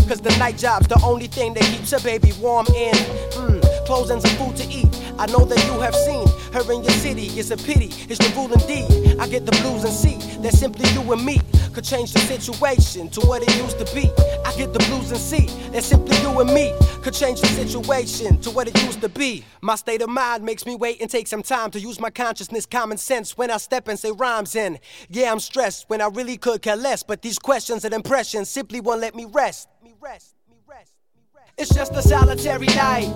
[0.07, 2.93] Cause the night job's the only thing that keeps a baby warm in.
[3.33, 4.94] Mm, clothes and some food to eat.
[5.17, 7.27] I know that you have seen her in your city.
[7.39, 9.19] It's a pity, it's the rule indeed.
[9.19, 11.39] I get the blues and see that simply you and me
[11.73, 14.09] could change the situation to what it used to be.
[14.45, 18.39] I get the blues and see that simply you and me could change the situation
[18.41, 19.43] to what it used to be.
[19.61, 22.65] My state of mind makes me wait and take some time to use my consciousness,
[22.65, 24.79] common sense when I step and say rhymes in.
[25.09, 28.79] Yeah, I'm stressed when I really could care less, but these questions and impressions simply
[28.79, 29.67] won't let me rest.
[29.83, 30.35] Me rest.
[30.49, 30.93] Me rest.
[31.15, 31.51] Me rest.
[31.57, 33.13] It's just a solitary night,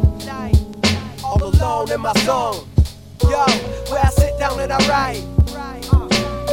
[1.29, 2.67] all alone in my zone.
[3.23, 3.45] Yo,
[3.89, 5.23] where I sit down and I write.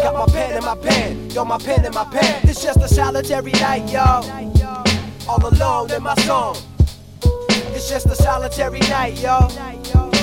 [0.02, 2.40] Got my pen in my pen, yo, my pen in my pen.
[2.44, 4.04] It's just a solitary night, yo.
[5.28, 6.56] All alone in my song.
[7.74, 10.15] It's just a solitary night, yo.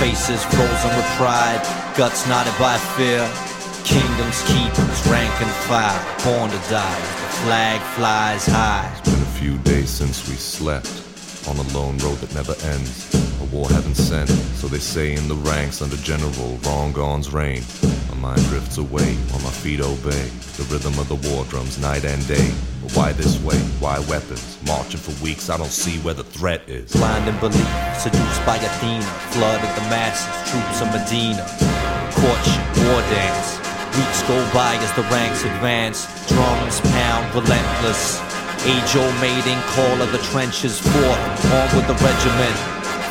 [0.00, 1.60] Faces frozen with pride,
[1.94, 3.20] guts knotted by fear.
[3.84, 8.90] Kingdoms keepers, rank and file, born to die the flag flies high.
[8.96, 11.04] It's been a few days since we slept
[11.46, 13.14] on a lone road that never ends.
[13.42, 17.62] A war heaven sent, so they say in the ranks under General Rongon's reign.
[18.20, 20.28] Mind drifts away while my feet obey
[20.60, 22.52] the rhythm of the war drums night and day.
[22.82, 23.56] But why this way?
[23.80, 24.58] Why weapons?
[24.66, 26.92] Marching for weeks, I don't see where the threat is.
[26.92, 31.48] Blind in belief, seduced by Athena, flooded the masses, troops of Medina.
[32.12, 33.56] Courtship, war dance.
[33.96, 36.04] Weeks go by as the ranks advance.
[36.28, 38.20] Drums pound relentless.
[38.68, 41.24] Age-old mating call of the trenches forth,
[41.56, 42.56] on with the regiment.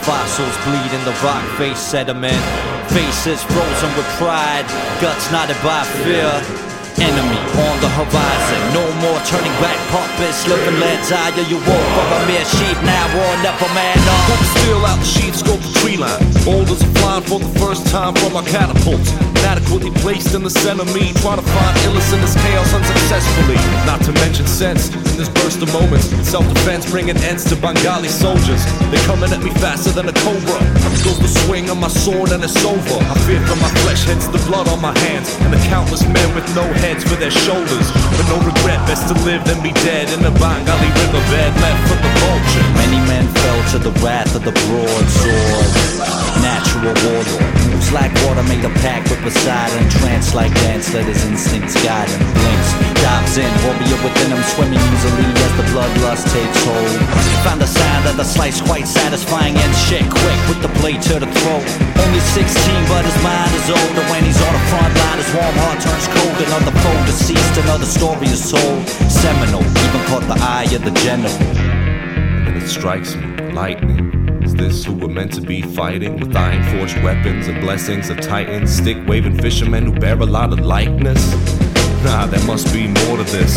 [0.05, 2.78] Fossils bleed in the rock face sediment.
[2.93, 4.65] Faces frozen with pride,
[4.99, 6.68] guts knotted by fear.
[6.99, 10.43] Enemy on the horizon, no more turning back puppets.
[10.47, 14.27] Live and let die, you walk from a mere sheep now or never man up.
[14.27, 16.19] Hope still out the sheets, scope the tree line.
[16.43, 19.15] Boulders are flying for the first time from our catapults.
[19.39, 23.55] Inadequately placed in the center me, trying to find illness in this chaos unsuccessfully.
[23.87, 26.11] Not to mention sense in this burst of moments.
[26.27, 28.59] Self-defense bringing ends to Bengali soldiers.
[28.91, 30.59] They're coming at me faster than a cobra.
[30.59, 32.99] I Goes the swing on my sword and it's over.
[33.07, 35.31] I fear for my flesh, hence the blood on my hands.
[35.39, 37.87] And the countless men with no heads for their shoulders.
[38.17, 41.97] But no regret, best to live than be dead in the Bengali riverbed left for
[42.01, 42.65] the vulture.
[42.81, 46.18] Many men fell to the wrath of the broadsword.
[46.41, 49.89] Natural warlord moves like water, made a pact with Poseidon.
[49.99, 52.21] Trance like dance, let his instincts guide him.
[52.33, 52.69] Blinks,
[53.01, 56.95] dives in, warrior within him, swimming easily as the bloodlust takes hold.
[57.43, 61.19] Found the sound of the slice quite satisfying and shit quick with the blade to
[61.19, 61.67] the throat.
[62.03, 62.47] Only 16,
[62.87, 65.17] but his mind is older when he's on the front line.
[65.19, 66.35] His warm heart turns cold.
[66.47, 68.87] Another foe deceased, another story is told.
[69.09, 71.33] Seminal, even caught the eye of the general.
[72.47, 74.18] And it strikes me, lightning.
[74.59, 78.69] Who we're meant to be fighting with iron forged weapons and blessings of titans?
[78.75, 81.31] Stick waving fishermen who bear a lot of likeness?
[82.03, 83.55] Nah, there must be more to this.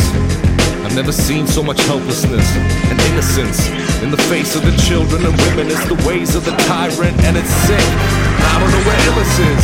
[0.85, 3.69] I've never seen so much helplessness and innocence
[4.01, 5.67] in the face of the children and women.
[5.73, 7.89] It's the ways of the tyrant and it's sick.
[8.39, 9.63] I don't know where Illis is.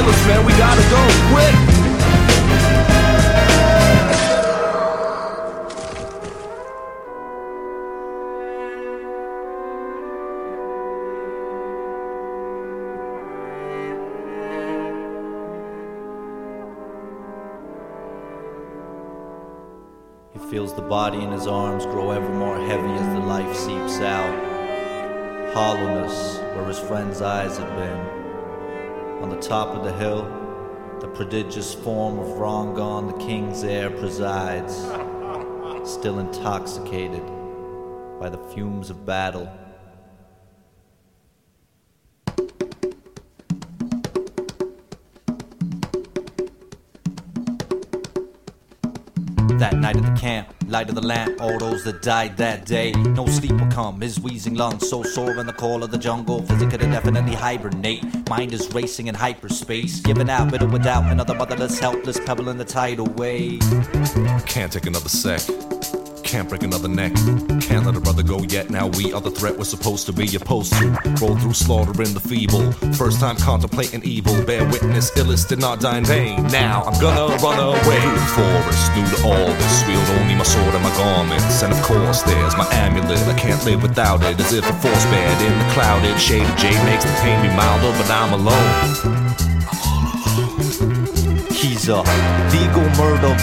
[0.00, 1.02] Illis, man, we gotta go
[1.36, 1.81] quick.
[20.52, 25.54] Feels the body in his arms grow ever more heavy as the life seeps out.
[25.54, 29.22] Hollowness where his friend's eyes had been.
[29.22, 30.24] On the top of the hill,
[31.00, 34.76] the prodigious form of Rongon, the king's heir, presides,
[35.90, 37.24] still intoxicated
[38.20, 39.50] by the fumes of battle.
[49.62, 52.90] That night at the camp, light of the lamp, all those that died that day.
[52.90, 56.42] No sleep will come, his wheezing lungs so sore in the call of the jungle.
[56.42, 58.28] Physically definitely hibernate.
[58.28, 62.64] Mind is racing in hyperspace, giving out, bitter without another motherless, helpless pebble in the
[62.64, 63.60] tidal wave.
[64.46, 65.42] Can't take another sec.
[66.32, 67.12] Can't break another neck.
[67.60, 68.70] Can't let a brother go yet.
[68.70, 70.88] Now we are the threat we're supposed to be opposed to.
[71.20, 72.72] Roll through slaughter in the feeble.
[72.96, 74.42] First time contemplating evil.
[74.46, 76.42] Bear witness, illest did not die in vain.
[76.44, 78.00] Now I'm gonna run away.
[78.32, 79.86] Forest, new to all this.
[79.86, 81.62] Wield only my sword and my garments.
[81.62, 83.20] And of course, there's my amulet.
[83.28, 84.40] I can't live without it.
[84.40, 87.54] As if a force bed in the clouded shade of J makes the pain be
[87.54, 89.32] milder, but I'm alone.
[91.88, 91.98] A
[92.52, 93.34] legal murderer,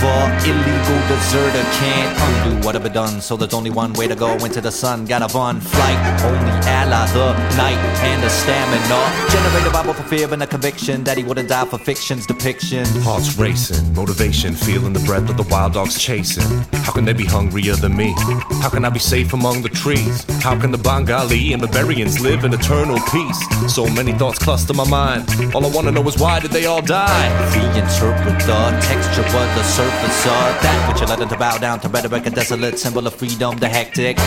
[0.46, 1.62] illegal deserter.
[1.74, 5.04] Can't undo what I've done, so there's only one way to go into the sun.
[5.04, 9.30] Gotta run, flight, only ally, the night, and the stamina.
[9.30, 12.86] Generated by both a fear and a conviction that he wouldn't die for fiction's depiction.
[13.02, 16.48] Hearts racing, motivation, feeling the breath of the wild dogs chasing.
[16.86, 18.16] How can they be hungrier than me?
[18.62, 20.24] How can I be safe among the trees?
[20.42, 23.74] How can the Bengali and Barbarians live in eternal peace?
[23.76, 25.28] So many thoughts cluster my mind.
[25.54, 27.28] All I wanna know is why did they all die?
[27.52, 31.58] The interpreter with the texture of the surface of that which let them to bow
[31.58, 34.18] down to rhetoric, a desolate symbol of freedom, the hectic.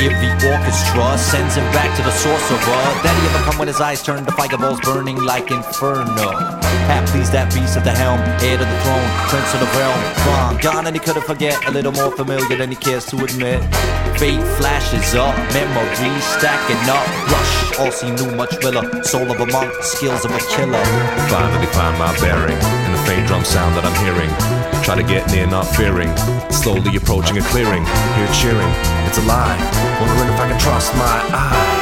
[0.00, 2.84] Every orchestra sends him back to the sorcerer.
[3.02, 6.32] That he ever come when his eyes turn to fireballs burning like inferno.
[6.88, 10.00] Half please that beast of the helm, heir to the throne, prince of the realm.
[10.24, 11.56] Gone, gone, and he couldn't forget.
[11.66, 13.62] A little more familiar than he cares to admit.
[14.18, 17.06] Fate flashes up, memories stacking up.
[17.30, 19.02] Rush, all see new, much realer.
[19.04, 20.84] Soul of a monk, skills of a killer.
[21.28, 24.30] Finally find my bearing faint drum sound that I'm hearing.
[24.84, 26.10] Try to get near, not fearing.
[26.50, 27.84] Slowly approaching a clearing.
[28.16, 28.72] Hear cheering.
[29.06, 29.60] It's alive.
[30.00, 31.81] Wondering if I can trust my eyes.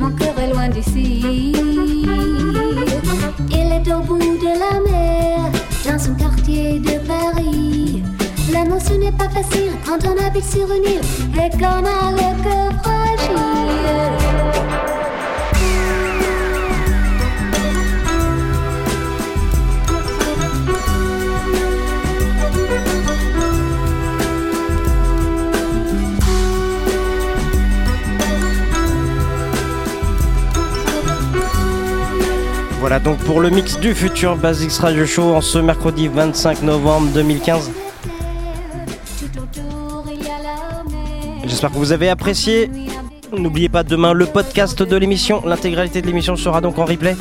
[0.00, 1.52] Mon cœur est loin d'ici.
[3.50, 5.50] Il est au bout de la mer,
[5.84, 8.02] dans un quartier de Paris.
[8.84, 11.00] Ce n'est pas facile quand on habite sur une île
[11.34, 14.21] et qu'on a le cœur fragile.
[32.92, 37.08] Voilà donc pour le mix du futur Basics Radio Show en ce mercredi 25 novembre
[37.14, 37.70] 2015.
[41.46, 42.70] J'espère que vous avez apprécié.
[43.34, 45.42] N'oubliez pas demain le podcast de l'émission.
[45.46, 47.16] L'intégralité de l'émission sera donc en replay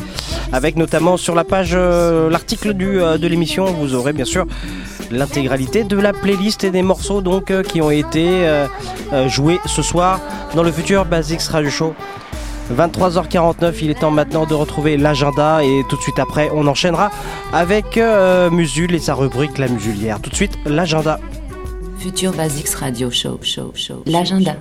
[0.51, 3.63] avec notamment sur la page euh, l'article euh, de l'émission.
[3.63, 4.47] Vous aurez bien sûr
[5.09, 8.45] l'intégralité de la playlist et des morceaux donc euh, qui ont été
[9.27, 10.19] joués ce soir
[10.53, 11.95] dans le futur Basics Radio Show.
[12.71, 17.11] 23h49, il est temps maintenant de retrouver l'agenda et tout de suite après on enchaînera
[17.53, 20.19] avec euh, Musul et sa rubrique La Musulière.
[20.21, 21.19] Tout de suite l'agenda.
[21.99, 24.03] Futur Basics Radio Show, show, show.
[24.05, 24.55] L'agenda.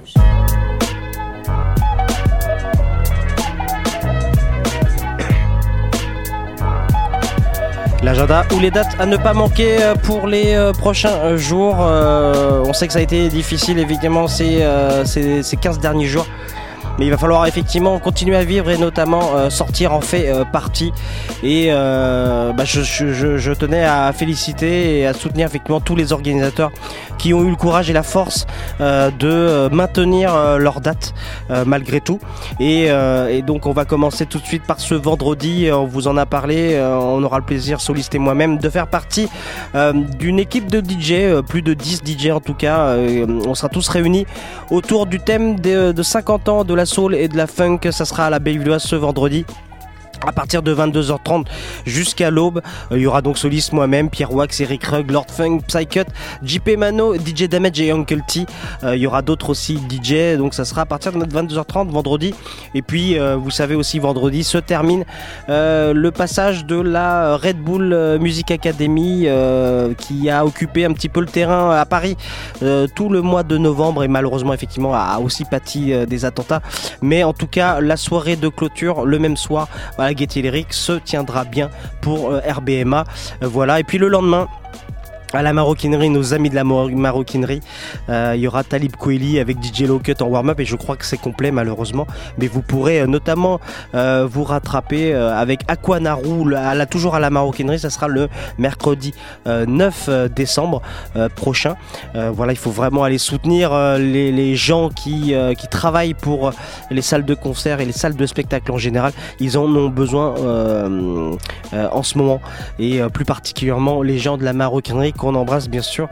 [8.02, 11.76] L'agenda ou les dates à ne pas manquer euh, pour les euh, prochains euh, jours.
[11.80, 16.06] Euh, on sait que ça a été difficile évidemment ces, euh, ces, ces 15 derniers
[16.06, 16.26] jours.
[17.00, 20.44] Mais il va falloir effectivement continuer à vivre et notamment euh, sortir en fait euh,
[20.44, 20.92] partie.
[21.42, 26.70] Et euh, bah, je, tenais à féliciter et à soutenir effectivement tous les organisateurs
[27.16, 28.46] qui ont eu le courage et la force
[28.80, 31.12] de maintenir leur date
[31.66, 32.18] malgré tout.
[32.60, 32.90] Et,
[33.46, 35.68] donc on va commencer tout de suite par ce vendredi.
[35.70, 36.80] On vous en a parlé.
[36.80, 39.28] on aura le plaisir, Soliste et moi-même, de faire partie
[40.18, 42.96] d'une équipe de DJ, plus de 10 DJ en tout cas.
[43.46, 44.24] On sera tous réunis
[44.70, 47.78] autour du thème de, de 50 ans de la soul et de la funk.
[47.90, 49.44] Ça sera à la Bellevilloise ce vendredi.
[50.26, 51.46] À partir de 22h30
[51.86, 52.60] jusqu'à l'aube,
[52.92, 56.06] Euh, il y aura donc Solis, moi-même, Pierre Wax, Eric Rugg, Lord Funk, Psycut,
[56.42, 58.46] JP Mano, DJ Damage et Uncle T.
[58.84, 62.34] Euh, il y aura d'autres aussi DJ, donc ça sera à partir de 22h30 vendredi.
[62.74, 65.04] Et puis, euh, vous savez aussi, vendredi se termine
[65.48, 69.26] le passage de la Red Bull Music Academy
[69.98, 72.16] qui a occupé un petit peu le terrain à Paris
[72.94, 76.62] tout le mois de novembre et malheureusement, effectivement, a aussi pâti des attentats.
[77.02, 79.68] Mais en tout cas, la soirée de clôture, le même soir,
[80.10, 81.70] à se tiendra bien
[82.00, 83.04] pour euh, RBMA.
[83.42, 84.48] Euh, voilà, et puis le lendemain,
[85.32, 87.60] à la maroquinerie, nos amis de la maroquinerie,
[88.08, 90.96] euh, il y aura Talib Kweli avec DJ Low Cut en warm-up et je crois
[90.96, 92.06] que c'est complet malheureusement.
[92.38, 93.60] Mais vous pourrez euh, notamment
[93.94, 98.28] euh, vous rattraper avec Aquanaru, là, toujours à la maroquinerie, ça sera le
[98.58, 99.12] mercredi
[99.46, 100.82] euh, 9 euh, décembre
[101.36, 101.76] prochain.
[102.14, 105.34] Voilà, il faut vraiment aller soutenir les, gens qui,
[105.70, 106.52] travaillent pour
[106.90, 109.12] les salles de concert et les salles de spectacle en général.
[109.38, 110.34] Ils en ont besoin
[111.72, 112.40] en ce moment
[112.78, 116.08] et plus particulièrement les gens de la maroquinerie qu'on embrasse bien sûr.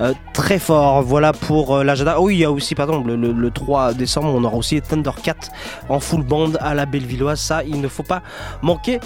[0.00, 2.16] euh, très fort, voilà pour euh, l'agenda.
[2.18, 4.80] Oh, oui, il y a aussi, pardon, le, le- le 3 décembre, on aura aussi
[4.80, 5.36] Thundercat
[5.88, 7.38] en full band à la Bellevilloise.
[7.38, 8.22] Ça, il ne faut pas
[8.62, 8.98] manquer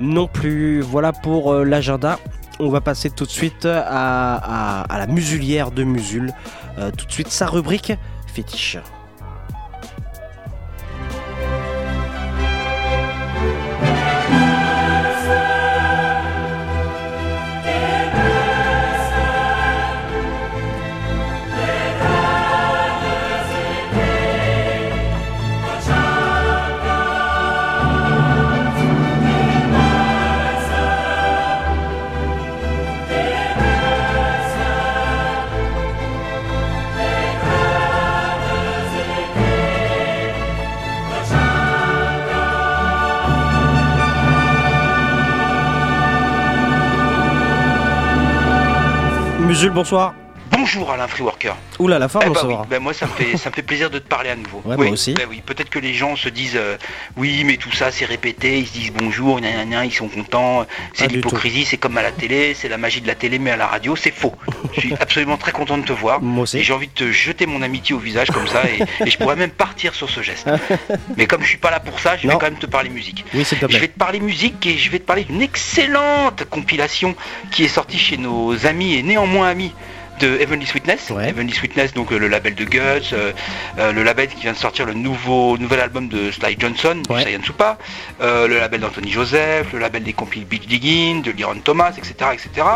[0.00, 0.80] non plus.
[0.82, 2.18] Voilà pour euh, l'agenda.
[2.60, 6.32] On va passer tout de suite à, à- la musulière de Musul.
[6.96, 7.92] Tout de suite, sa rubrique
[8.26, 8.78] fétiche.
[49.52, 50.21] Bonsoir.
[50.62, 51.56] Bonjour Alain Freeworker.
[51.80, 53.90] Oula, la forme, Eh bah oui, bah moi ça me fait ça me fait plaisir
[53.90, 54.62] de te parler à nouveau.
[54.64, 55.12] Ouais, oui, moi aussi.
[55.12, 56.76] bah oui, peut-être que les gens se disent euh,
[57.16, 60.06] oui mais tout ça c'est répété, ils se disent bonjour, gna, gna, gna, ils sont
[60.06, 60.64] contents,
[60.94, 63.56] c'est l'hypocrisie, c'est comme à la télé, c'est la magie de la télé mais à
[63.56, 64.36] la radio, c'est faux.
[64.74, 66.22] Je suis absolument très content de te voir.
[66.22, 66.58] Moi aussi.
[66.58, 69.18] Et j'ai envie de te jeter mon amitié au visage comme ça et, et je
[69.18, 70.48] pourrais même partir sur ce geste.
[71.16, 73.24] Mais comme je suis pas là pour ça, je vais quand même te parler musique.
[73.34, 73.88] Oui, s'il te Je vais plaît.
[73.88, 77.16] te parler musique et je vais te parler d'une excellente compilation
[77.50, 79.72] qui est sortie chez nos amis et néanmoins amis
[80.20, 81.10] de Heavenly Sweetness.
[81.10, 83.32] Heavenly Sweetness, donc euh, le label de Guts, euh,
[83.78, 87.44] euh, le label qui vient de sortir le nouveau nouvel album de Sly Johnson, du
[87.44, 87.78] Supa,
[88.20, 92.14] euh, le label d'Anthony Joseph, le label des compiles Beach Digging, de Liron Thomas, etc.,
[92.32, 92.66] etc.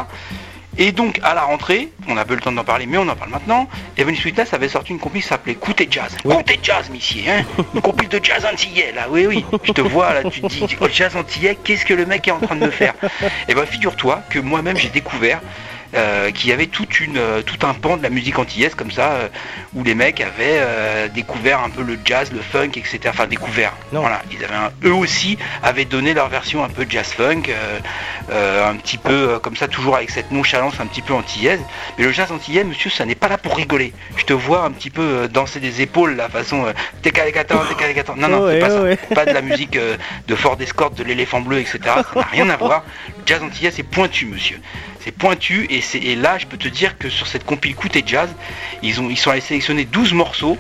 [0.79, 3.09] Et donc à la rentrée, on n'a pas eu le temps d'en parler, mais on
[3.09, 3.67] en parle maintenant.
[3.97, 6.15] Heavenly Sweetness avait sorti une compile qui s'appelait Côté Jazz.
[6.23, 7.45] Côté Jazz, monsieur, hein
[7.75, 9.45] Une compile de jazz antillais, là, oui, oui.
[9.65, 12.33] Je te vois, là, tu te dis, oh, jazz antillais, qu'est-ce que le mec est
[12.33, 12.95] en train de me faire?
[13.49, 15.41] Et ben figure-toi que moi-même j'ai découvert
[15.97, 18.91] euh, qu'il y avait toute une, euh, tout un pan de la musique antillaise comme
[18.91, 19.29] ça, euh,
[19.75, 22.99] où les mecs avaient euh, découvert un peu le jazz, le funk, etc.
[23.09, 23.73] Enfin découvert.
[23.93, 27.43] Voilà, ils avaient un- eux aussi avaient donné leur version un peu jazz funk,
[28.31, 31.61] un petit peu comme ça, toujours avec cette nonchalance un petit peu antillaise.
[31.99, 33.93] Mais le jazz antillais, monsieur, ça n'est pas là pour rigoler.
[34.17, 38.15] Je te vois un petit peu danser des épaules, la façon euh, Técalécatan, Técalécatan.
[38.17, 38.83] Non, non, Ouais, c'est pas ça.
[38.83, 38.97] ouais.
[39.15, 39.79] Pas de la musique
[40.29, 41.79] de Ford Escort, de l'éléphant bleu, etc.
[41.85, 42.85] Ça n'a rien à voir.
[43.09, 44.61] Le jazz antillais, c'est pointu, monsieur.
[45.01, 47.97] C'est pointu et, c'est- et là, je peux te dire que sur cette compile Coûte
[47.97, 48.31] et Jazz,
[48.83, 50.59] ils, ont, ils sont allés sélectionner 12 morceaux.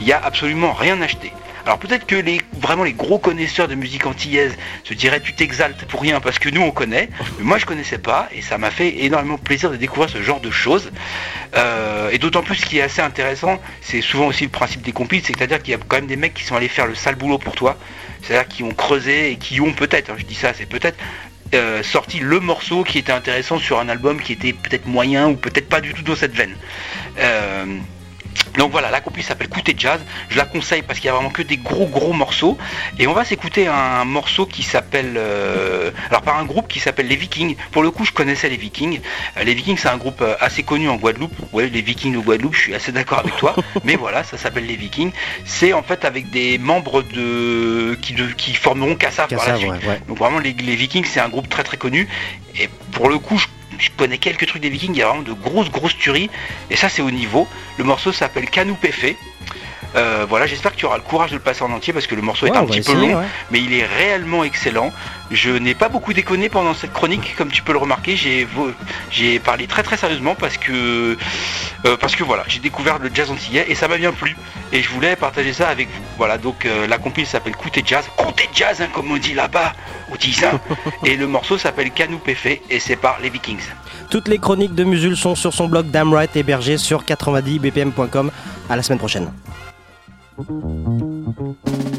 [0.00, 1.32] Il n'y a absolument rien acheté.
[1.66, 5.84] Alors peut-être que les vraiment les gros connaisseurs de musique antillaise se diraient tu t'exaltes
[5.84, 8.70] pour rien parce que nous on connaît, mais moi je connaissais pas et ça m'a
[8.70, 10.90] fait énormément plaisir de découvrir ce genre de choses.
[11.56, 14.92] Euh, et d'autant plus ce qui est assez intéressant, c'est souvent aussi le principe des
[14.92, 17.16] compiles, c'est-à-dire qu'il y a quand même des mecs qui sont allés faire le sale
[17.16, 17.76] boulot pour toi,
[18.22, 20.98] c'est-à-dire qui ont creusé et qui ont peut-être, hein, je dis ça, c'est peut-être
[21.54, 25.36] euh, sorti le morceau qui était intéressant sur un album qui était peut-être moyen ou
[25.36, 26.54] peut-être pas du tout dans cette veine.
[27.18, 27.64] Euh,
[28.58, 30.00] donc voilà, la compil s'appelle Côté Jazz.
[30.28, 32.58] Je la conseille parce qu'il y a vraiment que des gros gros morceaux.
[32.98, 37.06] Et on va s'écouter un morceau qui s'appelle, euh, alors par un groupe qui s'appelle
[37.06, 37.56] les Vikings.
[37.70, 39.00] Pour le coup, je connaissais les Vikings.
[39.36, 41.34] Euh, les Vikings, c'est un groupe euh, assez connu en Guadeloupe.
[41.52, 43.54] Ouais, les Vikings de Guadeloupe, je suis assez d'accord avec toi.
[43.84, 45.12] Mais voilà, ça s'appelle les Vikings.
[45.44, 49.70] C'est en fait avec des membres de qui, de, qui formeront Kassav par la suite.
[49.70, 50.00] ouais, ouais.
[50.08, 52.08] Donc vraiment, les, les Vikings, c'est un groupe très très connu.
[52.58, 53.46] Et pour le coup, je,
[53.80, 54.94] je connais quelques trucs des Vikings.
[54.94, 56.30] Il y a vraiment de grosses grosses tueries.
[56.70, 57.48] Et ça, c'est au niveau.
[57.78, 59.16] Le morceau s'appelle Canou Péfé.
[59.96, 62.14] Euh, voilà, j'espère que tu auras le courage de le passer en entier parce que
[62.14, 63.24] le morceau Ouais, est un petit peu long, ouais.
[63.50, 64.92] mais il est réellement excellent.
[65.30, 68.16] Je n'ai pas beaucoup déconné pendant cette chronique, comme tu peux le remarquer.
[69.10, 71.16] J'ai parlé très très sérieusement parce que
[71.86, 74.36] euh, parce que voilà, j'ai découvert le jazz antillais et ça m'a bien plu
[74.72, 76.02] et je voulais partager ça avec vous.
[76.18, 79.72] Voilà, donc euh, la compil s'appelle Côté Jazz, Côté Jazz, hein, comme on dit là-bas
[80.12, 80.60] au Tisin,
[81.04, 83.62] et le morceau s'appelle Canou Péfé et c'est par les Vikings.
[84.10, 88.30] Toutes les chroniques de Musul sont sur son blog Damright hébergé sur 90bpm.com.
[88.68, 89.30] À la semaine prochaine.
[90.36, 91.89] Thank